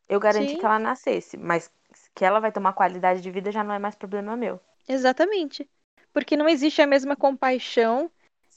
[0.09, 0.57] Eu garanti Sim.
[0.57, 1.71] que ela nascesse, mas
[2.15, 4.59] que ela vai ter uma qualidade de vida já não é mais problema meu.
[4.87, 5.69] exatamente.
[6.17, 8.09] Porque não existe a mesma compaixão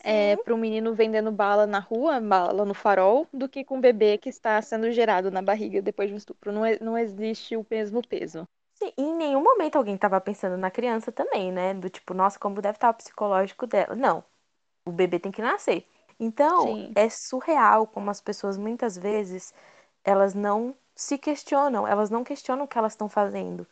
[0.02, 3.80] é, para um menino vendendo bala na rua, bala no farol, do que com um
[3.82, 6.50] bebê que está sendo gerado na barriga depois de um estupro.
[6.50, 8.48] Não, é- não existe o mesmo peso.
[8.76, 11.74] Sim, em nenhum momento alguém tava pensando na criança também, né?
[11.74, 13.94] Do tipo, nossa, como deve estar o psicológico dela.
[13.94, 14.24] Não.
[14.86, 15.86] O bebê tem que nascer.
[16.18, 16.92] Então, Sim.
[16.94, 19.52] é surreal como as pessoas muitas vezes
[20.02, 23.66] elas não se questionam, elas não questionam o que elas estão fazendo.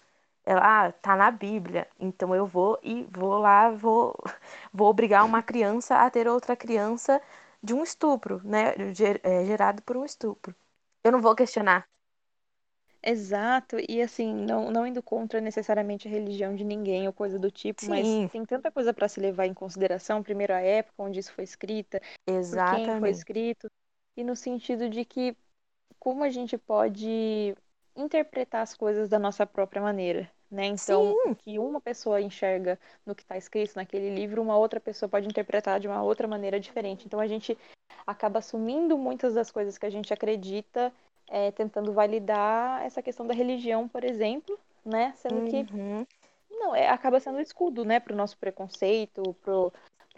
[0.49, 4.17] Ela, ah, tá na Bíblia, então eu vou e vou lá, vou,
[4.73, 7.21] vou obrigar uma criança a ter outra criança
[7.63, 8.75] de um estupro, né?
[9.23, 10.55] É, gerado por um estupro.
[11.05, 11.87] Eu não vou questionar.
[13.03, 17.51] Exato, e assim, não, não indo contra necessariamente a religião de ninguém ou coisa do
[17.51, 17.87] tipo, Sim.
[17.87, 20.23] mas tem tanta coisa para se levar em consideração.
[20.23, 22.65] Primeiro, a época onde isso foi escrita, Exatamente.
[22.65, 23.71] quem foi escrito,
[24.17, 25.37] e no sentido de que
[25.99, 27.57] como a gente pode
[27.97, 30.67] interpretar as coisas da nossa própria maneira, né?
[30.67, 31.31] Então, Sim.
[31.31, 35.27] o que uma pessoa enxerga no que está escrito naquele livro, uma outra pessoa pode
[35.27, 37.05] interpretar de uma outra maneira diferente.
[37.07, 37.57] Então, a gente
[38.07, 40.93] acaba assumindo muitas das coisas que a gente acredita,
[41.29, 45.13] é, tentando validar essa questão da religião, por exemplo, né?
[45.17, 46.07] Sendo que Uhum.
[46.51, 49.37] não, é, acaba sendo um escudo, né, para o nosso preconceito,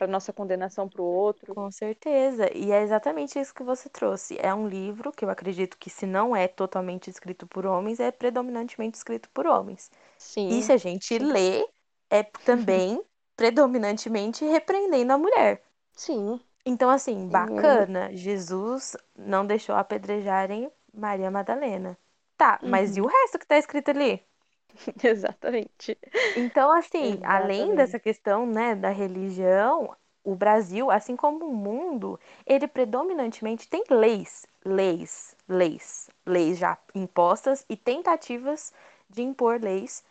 [0.01, 1.57] para nossa condenação para o outro.
[1.57, 2.49] Com certeza.
[2.57, 4.37] E é exatamente isso que você trouxe.
[4.41, 8.11] É um livro que eu acredito que, se não é totalmente escrito por homens, é
[8.11, 9.91] predominantemente escrito por homens.
[10.19, 10.49] Sim.
[10.49, 11.19] E se a gente sim.
[11.19, 11.67] lê,
[12.11, 13.05] é também
[13.37, 15.65] predominantemente repreendendo a mulher.
[15.97, 16.41] Sim.
[16.65, 18.15] Então, assim, bacana.
[18.17, 21.99] Jesus não deixou apedrejarem Maria Madalena.
[22.37, 23.07] Tá, mas e o Uhum.
[23.07, 24.27] resto que tá escrito ali?
[25.03, 25.99] Exatamente.
[26.35, 27.77] Então, assim, além Exatamente.
[27.77, 34.47] dessa questão, né, da religião, o Brasil, assim como o mundo, ele predominantemente tem leis,
[34.65, 38.73] leis, leis, leis já impostas e tentativas
[39.09, 40.05] de impor leis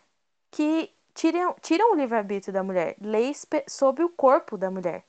[0.51, 5.05] que tiram, tiram o livre-arbítrio da mulher, leis sobre o corpo da mulher.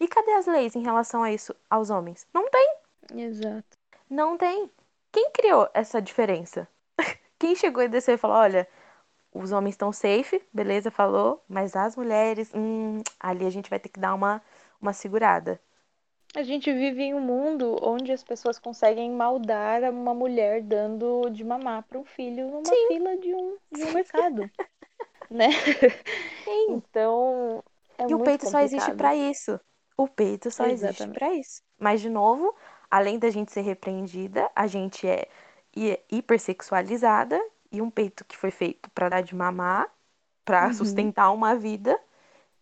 [0.00, 2.26] E cadê as leis em relação a isso aos homens?
[2.34, 2.76] Não tem,
[3.14, 3.78] Exato.
[4.10, 4.70] não tem.
[5.10, 6.68] Quem criou essa diferença?
[7.40, 8.68] Quem chegou e desceu e falou: olha,
[9.32, 13.88] os homens estão safe, beleza, falou, mas as mulheres, hum, ali a gente vai ter
[13.88, 14.42] que dar uma,
[14.80, 15.58] uma segurada.
[16.36, 21.42] A gente vive em um mundo onde as pessoas conseguem maldar uma mulher dando de
[21.42, 22.86] mamar para um filho numa Sim.
[22.88, 24.48] fila de um, de um mercado,
[25.30, 25.48] né?
[26.44, 26.66] Sim.
[26.74, 27.64] Então,
[27.98, 28.98] é e o peito só existe complicado.
[28.98, 29.58] para isso.
[29.96, 31.18] O peito só existe Exatamente.
[31.18, 31.62] para isso.
[31.78, 32.54] Mas, de novo,
[32.90, 35.26] além da gente ser repreendida, a gente é
[36.10, 37.40] hipersexualizada
[37.72, 39.88] e um peito que foi feito para dar de mamar,
[40.44, 40.74] para Uhum.
[40.74, 41.98] sustentar uma vida,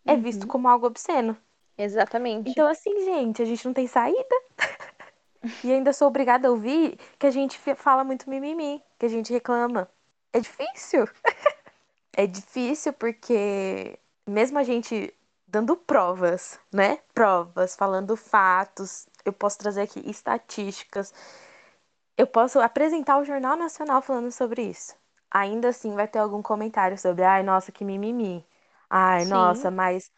[0.07, 0.47] é visto Uhum.
[0.47, 1.37] como algo obsceno.
[1.77, 2.49] Exatamente.
[2.51, 4.35] Então, assim, gente, a gente não tem saída.
[5.63, 9.31] E ainda sou obrigada a ouvir que a gente fala muito mimimi, que a gente
[9.33, 9.89] reclama.
[10.33, 11.07] É difícil.
[12.13, 15.13] É difícil porque, mesmo a gente
[15.47, 16.99] dando provas, né?
[17.13, 21.13] Provas, falando fatos, eu posso trazer aqui estatísticas,
[22.19, 24.93] eu posso apresentar o Jornal Nacional falando sobre isso.
[25.31, 28.45] Ainda assim vai ter algum comentário sobre, ai, nossa, que mimimi.
[28.89, 29.25] Ai, Sim.
[29.25, 30.11] nossa, mas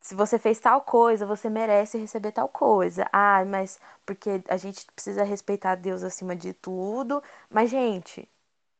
[0.00, 3.06] se você fez tal coisa, você merece receber tal coisa.
[3.12, 7.22] Ah, mas porque a gente precisa respeitar Deus acima de tudo.
[7.50, 8.26] Mas, gente,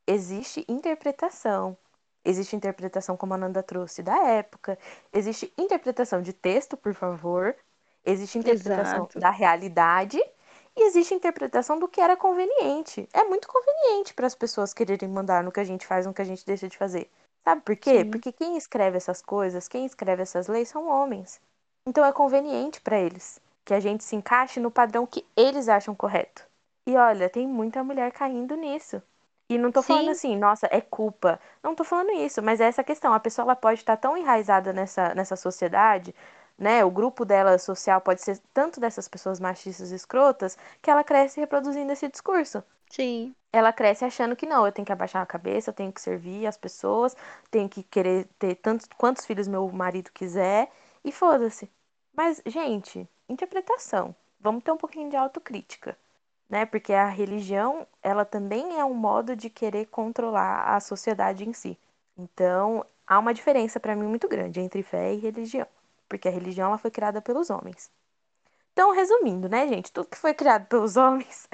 [0.07, 1.77] existe interpretação.
[2.25, 4.79] Existe interpretação, como a Nanda trouxe, da época.
[5.13, 7.55] Existe interpretação de texto, por favor.
[8.05, 9.19] Existe interpretação Exato.
[9.19, 10.19] da realidade.
[10.77, 13.07] E existe interpretação do que era conveniente.
[13.13, 16.21] É muito conveniente para as pessoas quererem mandar no que a gente faz, no que
[16.21, 17.09] a gente deixa de fazer.
[17.43, 17.99] Sabe por quê?
[17.99, 18.11] Sim.
[18.11, 21.39] Porque quem escreve essas coisas, quem escreve essas leis são homens.
[21.87, 25.95] Então é conveniente para eles que a gente se encaixe no padrão que eles acham
[25.95, 26.43] correto.
[26.85, 29.01] E olha, tem muita mulher caindo nisso.
[29.49, 30.11] E não tô falando Sim.
[30.11, 31.39] assim, nossa, é culpa.
[31.63, 33.13] Não tô falando isso, mas é essa questão.
[33.13, 36.15] A pessoa ela pode estar tão enraizada nessa, nessa sociedade,
[36.57, 36.83] né?
[36.85, 41.39] O grupo dela social pode ser tanto dessas pessoas machistas e escrotas que ela cresce
[41.39, 43.35] reproduzindo esse discurso Sim.
[43.51, 46.45] ela cresce achando que não, eu tenho que abaixar a cabeça, eu tenho que servir
[46.47, 47.15] as pessoas,
[47.51, 50.71] tenho que querer ter tantos quantos filhos meu marido quiser
[51.03, 51.69] e foda-se.
[52.13, 54.15] Mas, gente, interpretação.
[54.39, 55.97] Vamos ter um pouquinho de autocrítica,
[56.49, 56.65] né?
[56.65, 61.77] Porque a religião, ela também é um modo de querer controlar a sociedade em si.
[62.17, 65.67] Então, há uma diferença para mim muito grande entre fé e religião,
[66.09, 67.91] porque a religião ela foi criada pelos homens.
[68.73, 71.47] Então, resumindo, né, gente, tudo que foi criado pelos homens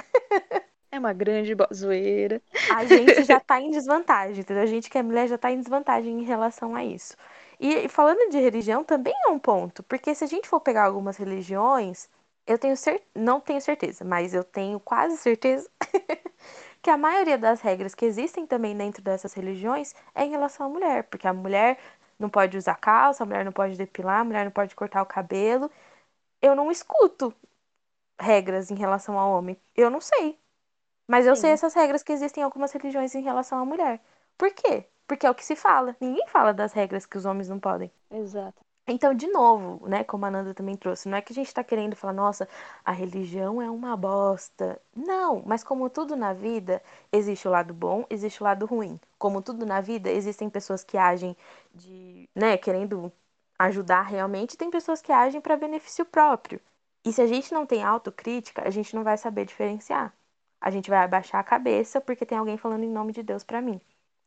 [0.92, 2.42] É uma grande zoeira.
[2.68, 4.64] a gente já tá em desvantagem, entendeu?
[4.64, 7.16] A gente que é mulher já tá em desvantagem em relação a isso.
[7.60, 10.86] E, e falando de religião, também é um ponto, porque se a gente for pegar
[10.86, 12.10] algumas religiões,
[12.48, 15.70] eu tenho cer não tenho certeza, mas eu tenho quase certeza
[16.82, 20.70] que a maioria das regras que existem também dentro dessas religiões é em relação à
[20.70, 21.78] mulher, porque a mulher
[22.22, 25.06] não pode usar calça, a mulher não pode depilar, a mulher não pode cortar o
[25.06, 25.70] cabelo.
[26.42, 27.34] Eu não escuto
[28.20, 29.58] regras em relação ao homem.
[29.76, 30.40] Eu não sei.
[31.08, 34.02] Mas eu sei essas regras que existem em algumas religiões em relação à mulher.
[34.38, 34.86] Por quê?
[35.08, 35.96] Porque é o que se fala.
[36.00, 37.92] Ninguém fala das regras que os homens não podem.
[38.10, 38.62] Exato.
[38.88, 41.63] Então, de novo, né, como a Nanda também trouxe, não é que a gente está
[41.63, 42.48] querendo falar, nossa,
[42.84, 44.82] a religião é uma bosta.
[44.96, 49.00] Não, mas como tudo na vida, existe o lado bom, existe o lado ruim.
[49.17, 51.38] Como tudo na vida, existem pessoas que agem
[51.74, 53.12] de, né, querendo
[53.58, 56.60] ajudar realmente, e tem pessoas que agem para benefício próprio.
[57.06, 60.13] E se a gente não tem autocrítica, a gente não vai saber diferenciar.
[60.60, 63.62] A gente vai abaixar a cabeça porque tem alguém falando em nome de Deus para
[63.62, 63.80] mim.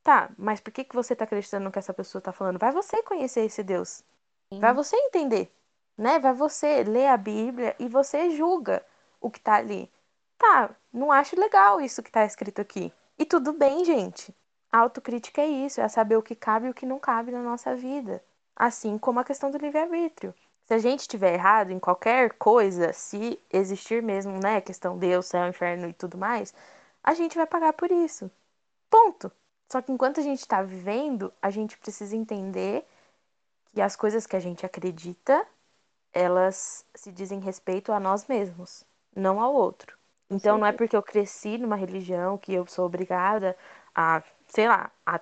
[0.03, 2.59] Tá, mas por que, que você tá acreditando no que essa pessoa tá falando?
[2.59, 4.05] Vai você conhecer esse Deus.
[4.61, 5.53] Vai você entender,
[5.97, 6.19] né?
[6.19, 8.85] Vai você ler a Bíblia e você julga
[9.21, 9.91] o que tá ali.
[10.39, 12.93] Tá, não acho legal isso que tá escrito aqui.
[13.19, 14.35] E tudo bem, gente.
[14.71, 17.43] A autocrítica é isso, é saber o que cabe e o que não cabe na
[17.43, 18.23] nossa vida.
[18.57, 20.35] Assim como a questão do livre-arbítrio.
[20.67, 25.47] Se a gente estiver errado em qualquer coisa, se existir mesmo, né, questão Deus, céu,
[25.47, 26.55] inferno e tudo mais,
[27.03, 28.31] a gente vai pagar por isso.
[28.91, 29.31] Ponto.
[29.71, 32.87] Só que enquanto a gente está vivendo, a gente precisa entender
[33.75, 35.47] que as coisas que a gente acredita,
[36.13, 38.85] elas se dizem respeito a nós mesmos,
[39.17, 39.99] não ao outro.
[40.31, 43.57] Então não é porque eu cresci numa religião que eu sou obrigada
[43.95, 45.21] a, sei lá, a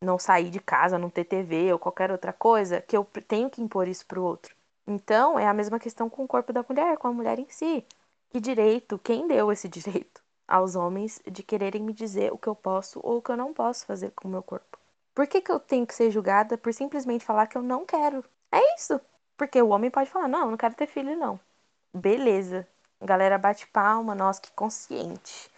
[0.00, 3.62] não sair de casa, não ter TV ou qualquer outra coisa, que eu tenho que
[3.62, 4.56] impor isso pro outro.
[4.86, 7.86] Então é a mesma questão com o corpo da mulher, com a mulher em si.
[8.30, 12.56] Que direito, quem deu esse direito aos homens de quererem me dizer o que eu
[12.56, 14.79] posso ou o que eu não posso fazer com o meu corpo?
[15.14, 18.24] Por que, que eu tenho que ser julgada por simplesmente falar que eu não quero?
[18.52, 19.00] É isso.
[19.36, 21.40] Porque o homem pode falar, não, eu não quero ter filho, não.
[21.94, 22.66] Beleza.
[23.00, 25.50] A galera bate palma, nossa, que consciente.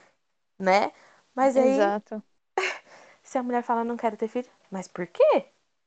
[0.58, 0.92] Né?
[1.34, 1.74] Mas aí.
[1.74, 2.22] Exato.
[3.22, 5.46] se a mulher fala, não quero ter filho, mas por quê?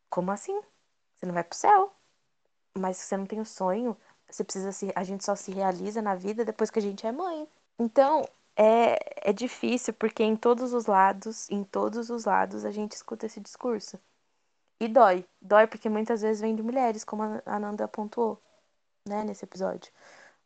[0.10, 0.60] Como assim?
[1.16, 1.94] Você não vai pro céu.
[2.78, 3.98] Mas se você não tem o sonho,
[4.30, 4.92] você precisa se.
[4.96, 7.48] A gente só se realiza na vida depois que a gente é mãe.
[7.80, 12.94] Então, é, é difícil porque em todos os lados, em todos os lados, a gente
[12.94, 14.00] escuta esse discurso.
[14.80, 15.26] E dói.
[15.42, 18.42] Dói porque muitas vezes vem de mulheres, como a Nanda pontuou,
[19.08, 19.92] né, nesse episódio.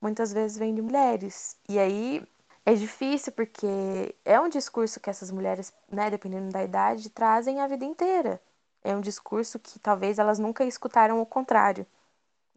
[0.02, 1.58] Muitas vezes vem de mulheres.
[1.68, 2.24] E aí
[2.66, 7.68] é difícil porque é um discurso que essas mulheres, né, dependendo da idade, trazem a
[7.68, 8.42] vida inteira.
[8.84, 11.86] É um discurso que talvez elas nunca escutaram o contrário,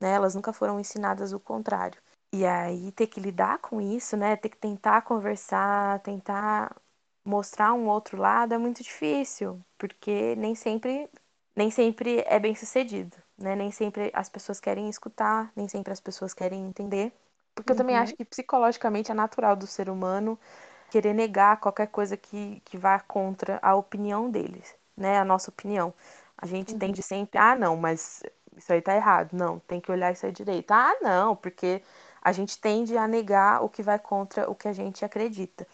[0.00, 0.12] né?
[0.14, 2.00] Elas nunca foram ensinadas o contrário.
[2.32, 4.36] E aí ter que lidar com isso, né?
[4.36, 6.74] Ter que tentar conversar, tentar
[7.24, 11.08] mostrar um outro lado é muito difícil, porque nem sempre
[11.54, 13.54] nem sempre é bem sucedido, né?
[13.54, 17.12] Nem sempre as pessoas querem escutar, nem sempre as pessoas querem entender.
[17.54, 17.98] Porque eu também Uhum.
[17.98, 20.38] acho que psicologicamente é natural do ser humano
[20.90, 25.18] querer negar qualquer coisa que, que vá contra a opinião deles, né?
[25.18, 25.92] A nossa opinião.
[26.36, 26.76] A gente Uhum.
[26.76, 28.22] tende sempre, ah, não, mas
[28.56, 29.32] isso aí tá errado.
[29.34, 30.70] Não, tem que olhar isso aí direito.
[30.72, 31.82] Ah, não, porque
[32.22, 35.66] a gente tende a negar o que vai contra o que a gente acredita.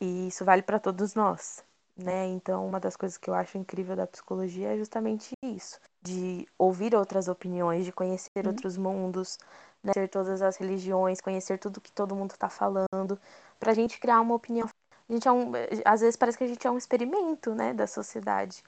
[0.00, 1.64] E isso vale para todos nós,
[1.96, 2.26] né?
[2.26, 6.94] Então, uma das coisas que eu acho incrível da psicologia é justamente isso, de ouvir
[6.94, 8.48] outras opiniões, de conhecer Uhum.
[8.48, 9.38] outros mundos,
[9.82, 9.92] né?
[9.94, 13.18] conhecer todas as religiões, conhecer tudo que todo mundo está falando,
[13.60, 14.68] para a gente criar uma opinião.
[15.08, 15.52] A gente é um,
[15.84, 18.62] às vezes parece que a gente é um experimento, né, da sociedade.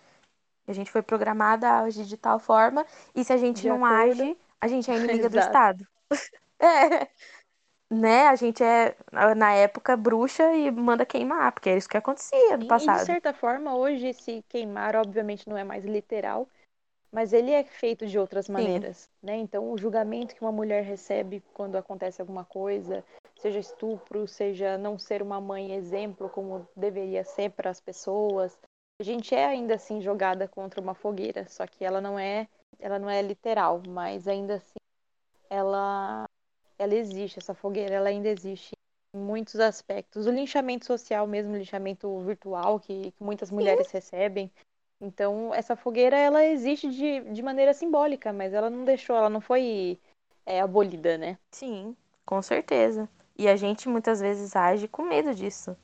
[0.67, 3.85] A gente foi programada a agir de tal forma e se a gente De não
[3.85, 3.85] acordo.
[3.85, 5.39] age, a gente é inimiga do Exato.
[5.39, 5.87] Estado.
[6.65, 7.09] É.
[7.91, 8.27] Né?
[8.27, 8.97] A gente é,
[9.37, 13.01] na época, bruxa e manda queimar, porque é isso que acontecia no E, passado.
[13.01, 16.49] de certa forma, hoje esse queimar, obviamente, não é mais literal,
[17.13, 19.37] mas ele é feito de outras maneiras, né?
[19.37, 23.05] Então, o julgamento que uma mulher recebe quando acontece alguma coisa,
[23.37, 28.59] seja estupro, seja não ser uma mãe exemplo como deveria ser para as pessoas,
[29.01, 32.49] a gente é ainda assim jogada contra uma fogueira, só que ela não é,
[32.81, 34.79] ela não é literal, mas ainda assim
[35.51, 36.29] ela
[36.79, 38.73] ela existe, essa fogueira, ela ainda existe
[39.15, 40.27] em muitos aspectos.
[40.27, 44.51] O linchamento social mesmo, o linchamento virtual que, que muitas mulheres recebem.
[45.01, 49.41] Então, essa fogueira, ela existe de, de maneira simbólica, mas ela não deixou, ela não
[49.41, 49.99] foi
[50.47, 51.39] é, abolida, né?
[51.51, 53.09] Sim, com certeza.
[53.37, 55.77] E a gente muitas vezes age com medo disso.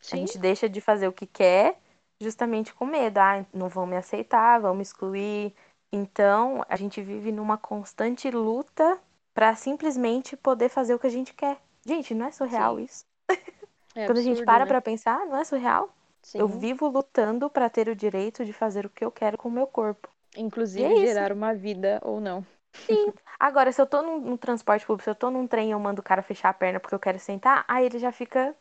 [0.00, 1.78] Sim, A gente deixa de fazer o que quer
[2.20, 3.18] justamente com medo.
[3.18, 5.54] Ah, não vão me aceitar, vão me excluir.
[5.92, 9.00] Então, a gente vive numa constante luta
[9.40, 11.56] para simplesmente poder fazer o que a gente quer.
[11.86, 12.84] Gente, não é surreal Sim.
[12.84, 13.06] isso?
[13.96, 14.66] é Quando a gente absurdo, para né?
[14.66, 15.88] pra pensar, não é surreal?
[16.20, 16.40] Sim.
[16.40, 19.50] Eu vivo lutando para ter o direito de fazer o que eu quero com o
[19.50, 20.10] meu corpo.
[20.36, 22.44] Inclusive é gerar uma vida ou não.
[22.74, 23.14] Sim.
[23.38, 25.80] Agora, se eu tô num, num transporte público, se eu tô num trem e eu
[25.80, 28.54] mando o cara fechar a perna porque eu quero sentar, aí ele já fica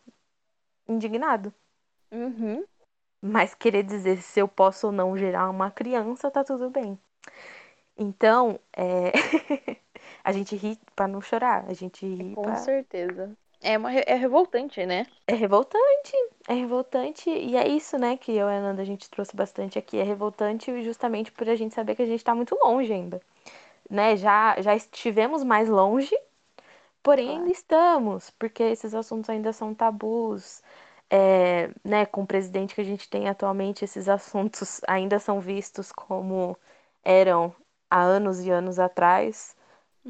[0.87, 1.53] indignado.
[2.09, 2.63] Uhum.
[3.21, 6.97] Mas querer dizer se eu posso ou não gerar uma criança, tá tudo bem.
[7.99, 9.11] Então, é...
[10.23, 11.65] a gente ri pra não chorar.
[11.69, 12.55] A gente ri Com pra...
[12.55, 13.37] certeza.
[13.61, 15.05] É, uma, é revoltante, né?
[15.27, 16.13] É revoltante.
[16.47, 17.29] É revoltante.
[17.29, 19.97] E é isso, né, que eu e a Nanda a gente trouxe bastante aqui.
[19.97, 23.21] É revoltante justamente por a gente saber que a gente tá muito longe ainda.
[23.89, 26.15] né, já, já estivemos mais longe,
[27.03, 27.39] porém Claro.
[27.39, 30.63] ainda estamos, porque esses assuntos ainda são tabus.
[31.11, 35.91] É, né, com o presidente que a gente tem atualmente, esses assuntos ainda são vistos
[35.91, 36.57] como
[37.03, 37.55] eram
[37.89, 39.55] há anos e anos atrás,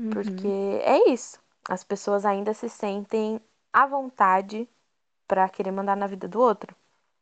[0.09, 0.55] porque Uhum.
[0.83, 1.39] é isso.
[1.69, 3.41] As pessoas ainda se sentem
[3.73, 4.69] à vontade
[5.27, 6.75] para querer mandar na vida do outro.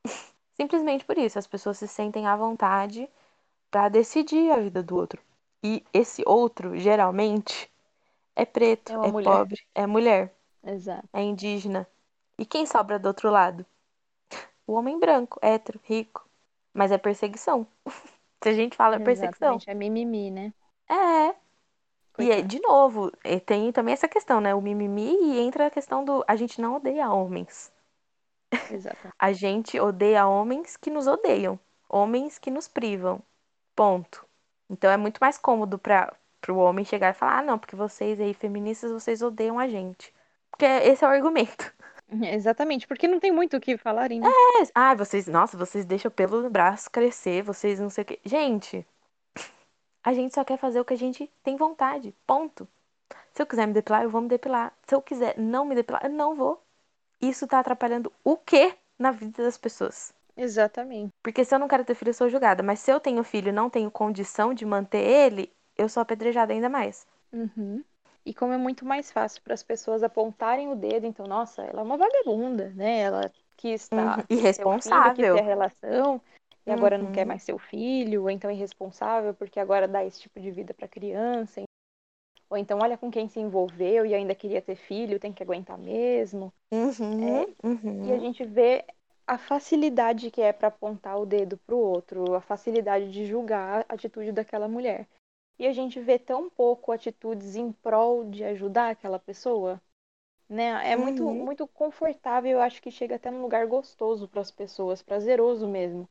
[0.55, 3.09] Simplesmente por isso, as pessoas se sentem à vontade
[3.71, 5.21] para decidir a vida do outro.
[5.63, 7.71] E esse outro, geralmente,
[8.35, 10.33] é preto, É é pobre, é mulher,
[10.63, 11.09] Exato.
[11.13, 11.87] é indígena.
[12.39, 13.65] E quem sobra do outro lado?
[14.67, 16.29] O homem branco, hétero, rico.
[16.73, 17.67] Mas é perseguição.
[18.43, 19.55] Se a gente fala é perseguição.
[19.55, 19.69] Exatamente.
[19.69, 20.53] É mimimi, né?
[20.89, 21.35] É.
[22.19, 22.47] E aí, Coitado.
[22.47, 23.11] de novo,
[23.45, 24.53] tem também essa questão, né?
[24.55, 27.71] O mimimi e entra a questão do a gente não odeia homens.
[28.69, 29.15] Exatamente.
[29.19, 31.59] A gente odeia homens que nos odeiam,
[31.89, 33.21] homens que nos privam.
[33.75, 34.25] Ponto.
[34.69, 36.15] Então é muito mais cômodo para
[36.49, 40.13] o homem chegar e falar: ah, não, porque vocês aí, feministas, vocês odeiam a gente.
[40.51, 41.73] Porque esse é o argumento.
[42.09, 44.27] Exatamente, porque não tem muito o que falarem, né?
[44.27, 48.05] É, ah, vocês, nossa, vocês deixam o pelo no braço crescer, vocês não sei o
[48.05, 48.19] quê.
[48.23, 48.85] Gente,
[50.03, 52.15] a gente só quer fazer o que a gente tem vontade.
[52.25, 52.67] Ponto.
[53.33, 54.73] Se eu quiser me depilar, eu vou me depilar.
[54.87, 56.61] Se eu quiser não me depilar, eu não vou.
[57.21, 60.13] Isso tá atrapalhando o quê na vida das pessoas?
[60.35, 61.11] Exatamente.
[61.21, 62.63] Porque se eu não quero ter filho, eu sou julgada.
[62.63, 66.53] Mas se eu tenho filho e não tenho condição de manter ele, eu sou apedrejada
[66.53, 67.05] ainda mais.
[67.33, 67.83] Uhum.
[68.27, 71.79] E como é muito mais fácil para as pessoas apontarem o dedo, então, nossa, ela
[71.79, 72.99] é uma vagabunda, né?
[72.99, 74.23] Ela quis, estar, Uhum.
[74.27, 75.39] quis ter o filho, quis ter Irresponsável.
[75.39, 76.21] a relação,
[76.65, 77.27] e agora não quer Uhum.
[77.29, 80.73] mais ser o filho, ou então é irresponsável porque agora dá esse tipo de vida
[80.73, 81.61] para criança.
[82.49, 85.77] Ou então olha com quem se envolveu e ainda queria ter filho, tem que aguentar
[85.77, 86.53] mesmo.
[86.73, 87.43] Uhum.
[87.43, 87.47] É,
[88.03, 88.19] E a Uhum.
[88.19, 88.83] gente vê
[89.25, 93.93] a facilidade que é para apontar o dedo pro outro, a facilidade de julgar a
[93.93, 95.07] atitude daquela mulher.
[95.59, 99.81] E a gente vê tão pouco atitudes em prol de ajudar aquela pessoa,
[100.49, 100.89] né?
[100.91, 101.35] É muito Uhum.
[101.35, 106.07] muito confortável, eu acho que chega até num lugar gostoso para as pessoas, prazeroso mesmo.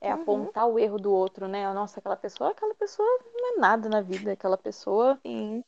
[0.00, 0.14] É Uhum.
[0.14, 1.72] apontar o erro do outro, né?
[1.72, 5.64] Nossa, aquela pessoa, aquela pessoa não é nada na vida, aquela pessoa Sim.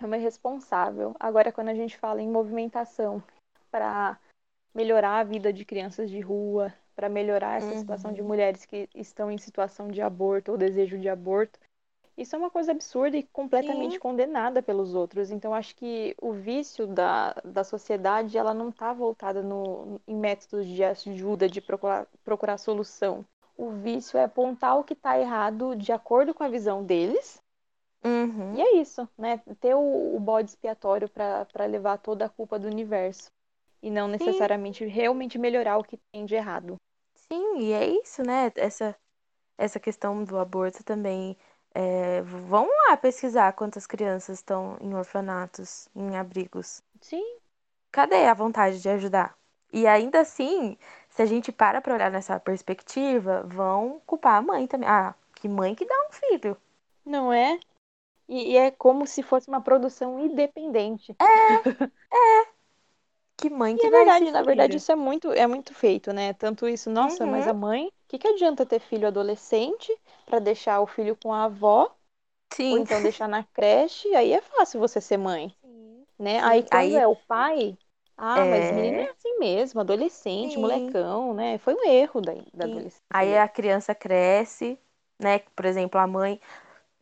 [0.00, 1.14] é uma irresponsável.
[1.20, 3.22] Agora, quando a gente fala em movimentação
[3.70, 4.18] para
[4.74, 8.22] melhorar a vida de crianças de rua, para melhorar essa situação de Uhum.
[8.22, 11.58] mulheres que estão em situação de aborto ou desejo de aborto,
[12.18, 13.98] isso é uma coisa absurda e completamente Sim.
[13.98, 15.30] condenada pelos outros.
[15.30, 20.66] Então, acho que o vício da, da sociedade ela não está voltada no, em métodos
[20.66, 23.24] de ajuda, de procurar, procurar solução.
[23.56, 27.40] O vício é apontar o que está errado de acordo com a visão deles
[28.52, 28.60] e Uhum.
[28.60, 29.38] é isso, né?
[29.60, 33.30] Ter o, o bode expiatório para levar toda a culpa do universo.
[33.82, 34.24] E não Sim.
[34.26, 36.76] necessariamente realmente melhorar o que tem de errado.
[37.14, 38.50] Sim, e é isso, né?
[38.56, 38.96] Essa,
[39.58, 41.36] essa questão do aborto também.
[41.74, 46.82] É, vão lá pesquisar quantas crianças estão em orfanatos, em abrigos.
[47.00, 47.24] Sim,
[47.92, 49.36] Cadê a vontade de ajudar?
[49.72, 50.78] E ainda assim,
[51.10, 54.88] se a gente para pra olhar nessa perspectiva, vão culpar a mãe também.
[54.88, 56.56] Ah, que mãe que dá um filho.
[57.04, 57.58] não é?
[58.28, 61.16] E, e é como se fosse uma produção independente.
[63.38, 64.78] Que mãe E que é dá esse verdade, na verdade, filho.
[64.78, 66.32] isso é muito, é muito feito, né?
[66.34, 67.48] Tanto isso, nossa, mas Uhum.
[67.48, 69.92] a mãe, que, que adianta ter filho adolescente
[70.26, 71.94] para deixar o filho com a avó,
[72.68, 72.78] ou Sim.
[72.78, 76.06] então deixar na creche, aí é fácil você ser mãe, Sim.
[76.18, 76.40] né?
[76.40, 76.42] Sim.
[76.42, 77.78] Aí quando Aí é o pai,
[78.16, 79.10] ah, mas menino é é.
[79.10, 80.60] assim mesmo, adolescente, Sim.
[80.60, 81.58] molecão, né?
[81.58, 84.78] Foi um erro da, da adolescência Aí a criança cresce,
[85.18, 85.38] né?
[85.40, 86.40] Por exemplo, a mãe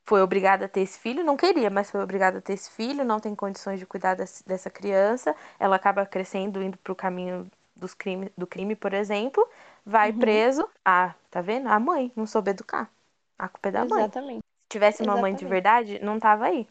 [0.05, 3.05] foi obrigada a ter esse filho, não queria, mas foi obrigada a ter esse filho,
[3.05, 8.33] não tem condições de cuidar dessa criança, ela acaba crescendo, indo pro caminho dos crime,
[8.39, 9.49] do crime, por exemplo,
[9.87, 10.69] vai Uhum, preso.
[10.85, 11.69] Ah, tá vendo?
[11.69, 12.91] A mãe não soube educar.
[13.39, 14.05] A culpa é da mãe.
[14.05, 15.47] exatamente, Se tivesse uma mãe de exatamente.
[15.47, 16.69] verdade, não tava aí.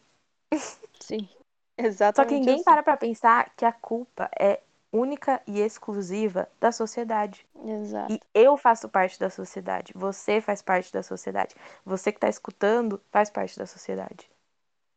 [1.00, 1.28] Sim,
[2.16, 2.64] Só que exatamente ninguém assim.
[2.64, 4.60] para pra pensar que a culpa é
[4.92, 7.46] única e exclusiva da sociedade.
[7.64, 8.14] Exato.
[8.14, 11.54] E eu faço parte da sociedade, você faz parte da sociedade,
[11.84, 14.30] você que está escutando faz parte da sociedade.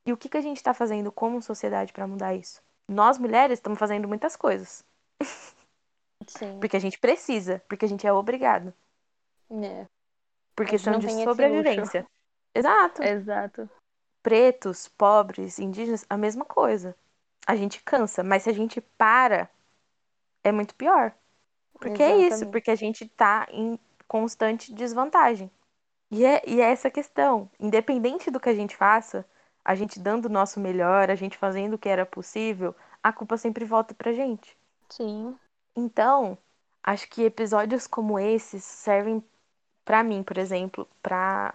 [0.06, 2.62] E o que, que a gente está fazendo como sociedade para mudar isso?
[2.88, 4.84] Nós mulheres estamos fazendo muitas coisas.
[6.30, 8.74] Sim, Porque a gente precisa, porque a gente é obrigado.
[9.50, 9.88] né?
[10.56, 12.06] Por questão de sobrevivência.
[12.54, 13.02] Exato.
[13.02, 13.70] Exato.
[14.22, 16.96] Pretos, pobres, indígenas, a mesma coisa.
[17.48, 19.50] A gente cansa, mas se a gente para,
[20.44, 21.14] é muito pior.
[21.80, 22.52] Porque é isso, Exatamente.
[22.52, 25.50] porque a gente tá em constante desvantagem.
[26.12, 27.50] E é, e é essa questão.
[27.60, 29.26] Independente do que a gente faça,
[29.64, 33.38] a gente dando o nosso melhor, a gente fazendo o que era possível, a culpa
[33.38, 34.58] sempre volta pra gente.
[34.90, 35.38] Sim,
[35.80, 36.38] Então,
[36.84, 39.24] acho que episódios como esses servem
[39.86, 41.54] pra mim, por exemplo, pra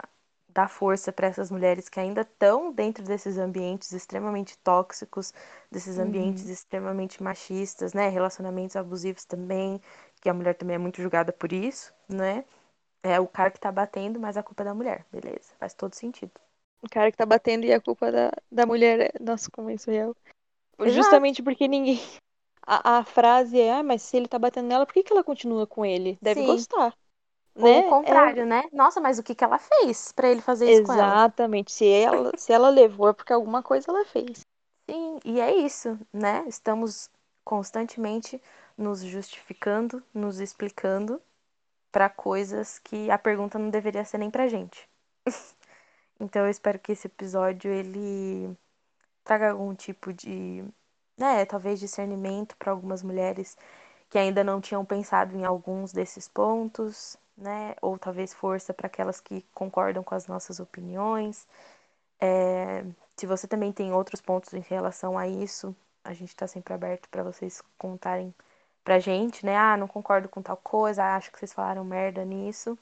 [0.49, 5.33] dar força para essas mulheres que ainda estão dentro desses ambientes extremamente tóxicos,
[5.71, 6.51] desses ambientes Uhum.
[6.51, 8.09] extremamente machistas, né?
[8.09, 9.81] Relacionamentos abusivos também,
[10.21, 12.45] que a mulher também é muito julgada por isso, né?
[13.03, 15.05] É o cara que tá batendo, mas a culpa é da mulher.
[15.11, 16.33] Beleza, faz todo sentido.
[16.81, 19.11] O cara que tá batendo e a culpa da, da mulher é.
[19.19, 20.15] Nossa, como isso é real.
[20.85, 21.99] Justamente porque ninguém.
[22.65, 25.23] A, a frase é, ah, mas se ele tá batendo nela, por que, que ela
[25.23, 26.17] continua com ele?
[26.21, 26.47] Deve Sim.
[26.47, 26.95] gostar.
[27.61, 27.79] Ou o Né?
[27.79, 28.63] É contrário, né?
[28.73, 31.11] Nossa, mas o que que ela fez pra ele fazer isso com ela?
[31.11, 31.71] exatamente.
[31.71, 34.41] Se ela, se ela levou, é porque alguma coisa ela fez.
[34.89, 36.43] Sim, e é isso, né?
[36.47, 37.09] Estamos
[37.43, 38.41] constantemente
[38.77, 41.21] nos justificando, nos explicando
[41.91, 44.89] para coisas que a pergunta não deveria ser nem pra gente.
[46.19, 48.55] então eu espero que esse episódio ele
[49.23, 50.63] traga algum tipo de,
[51.17, 53.57] né, talvez discernimento para algumas mulheres
[54.09, 57.75] que ainda não tinham pensado em alguns desses pontos, né?
[57.81, 61.47] Ou talvez força para aquelas que concordam com as nossas opiniões.
[62.19, 62.83] É,
[63.17, 67.09] se você também tem outros pontos em relação a isso, a gente está sempre aberto
[67.09, 68.33] para vocês contarem
[68.83, 69.57] pra gente, né?
[69.57, 72.77] Ah, não concordo com tal coisa, acho que vocês falaram merda nisso.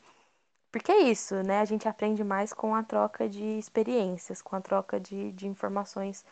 [0.72, 1.60] Porque é isso, né?
[1.62, 6.26] A gente aprende mais com a troca de experiências, com a troca de, de informações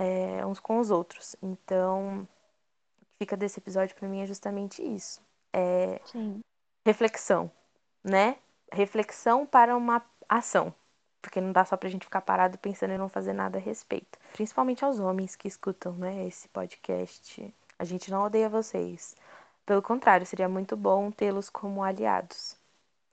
[0.00, 1.36] é, uns com os outros.
[1.42, 2.26] Então,
[3.02, 5.20] o que fica desse episódio para mim é justamente isso.
[5.52, 6.40] É Sim.
[6.86, 7.50] reflexão,
[8.02, 8.38] né?
[8.72, 10.74] Reflexão para uma ação.
[11.20, 14.18] Porque não dá só pra gente ficar parado pensando em não fazer nada a respeito.
[14.32, 17.54] Principalmente aos homens que escutam, né, esse podcast.
[17.78, 19.14] A gente não odeia vocês.
[19.66, 22.56] Pelo contrário, seria muito bom tê-los como aliados.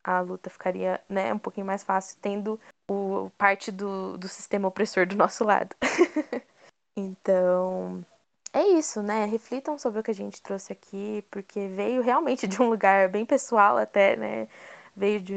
[0.02, 2.58] A luta ficaria, né, um pouquinho mais fácil tendo
[2.90, 5.76] o parte do, do sistema opressor do nosso lado.
[7.00, 8.06] então,
[8.54, 9.26] é isso, né?
[9.26, 13.26] Reflitam sobre o que a gente trouxe aqui, porque veio realmente de um lugar bem
[13.26, 14.48] pessoal até, né?
[14.96, 15.36] Veio de,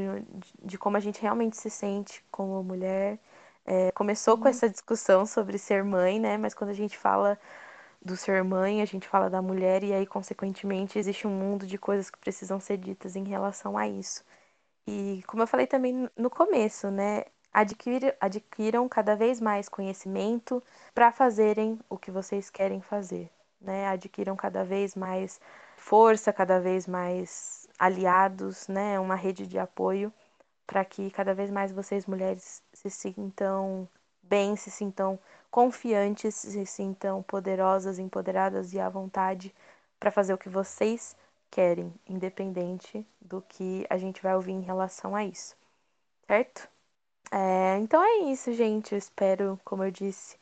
[0.64, 3.18] de como a gente realmente se sente como mulher.
[3.66, 4.50] É, começou com Sim.
[4.50, 6.38] essa discussão sobre ser mãe, né?
[6.38, 7.38] Mas quando a gente fala
[8.02, 11.78] do ser mãe, a gente fala da mulher, e aí, consequentemente, existe um mundo de
[11.78, 14.24] coisas que precisam ser ditas em relação a isso.
[14.86, 17.24] E como eu falei também no começo, né?
[17.52, 20.62] Adquir, adquiram cada vez mais conhecimento
[20.94, 23.30] para fazerem o que vocês querem fazer,
[23.60, 23.88] né?
[23.88, 25.40] Adquiram cada vez mais
[25.76, 29.00] força, cada vez mais aliados, né?
[29.00, 30.12] Uma rede de apoio
[30.66, 33.88] para que cada vez mais vocês mulheres se sintam
[34.22, 35.18] bem, se sintam
[35.50, 39.52] confiantes, se sintam poderosas, empoderadas e à vontade
[39.98, 41.16] para fazer o que vocês
[41.50, 45.56] querem, independente do que a gente vai ouvir em relação a isso,
[46.28, 46.68] certo?
[47.32, 48.92] É, então é isso, gente.
[48.92, 50.36] Eu espero, como eu disse,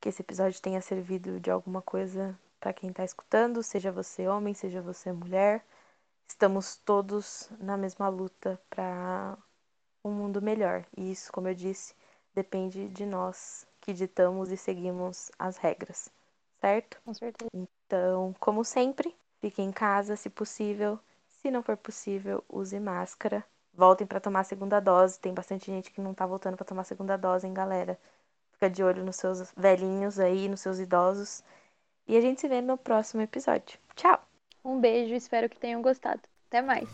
[0.00, 4.54] que esse episódio tenha servido de alguma coisa para quem está escutando, seja você homem,
[4.54, 5.64] seja você mulher.
[6.28, 9.36] Estamos todos na mesma luta para
[10.04, 10.86] um mundo melhor.
[10.96, 11.94] E isso, como eu disse,
[12.34, 16.10] depende de nós que ditamos e seguimos as regras,
[16.60, 17.00] certo?
[17.04, 17.50] Com certeza.
[17.54, 20.98] Então, como sempre, fique em casa se possível.
[21.28, 23.44] Se não for possível, use máscara.
[23.76, 25.18] Voltem para tomar a segunda dose.
[25.18, 27.98] Tem bastante gente que não tá voltando para tomar a segunda dose, hein, galera?
[28.52, 31.42] Fica de olho nos seus velhinhos aí, nos seus idosos.
[32.06, 33.78] E a gente se vê no próximo episódio.
[33.96, 34.20] Tchau!
[34.64, 36.20] Um beijo, espero que tenham gostado.
[36.48, 36.88] Até mais.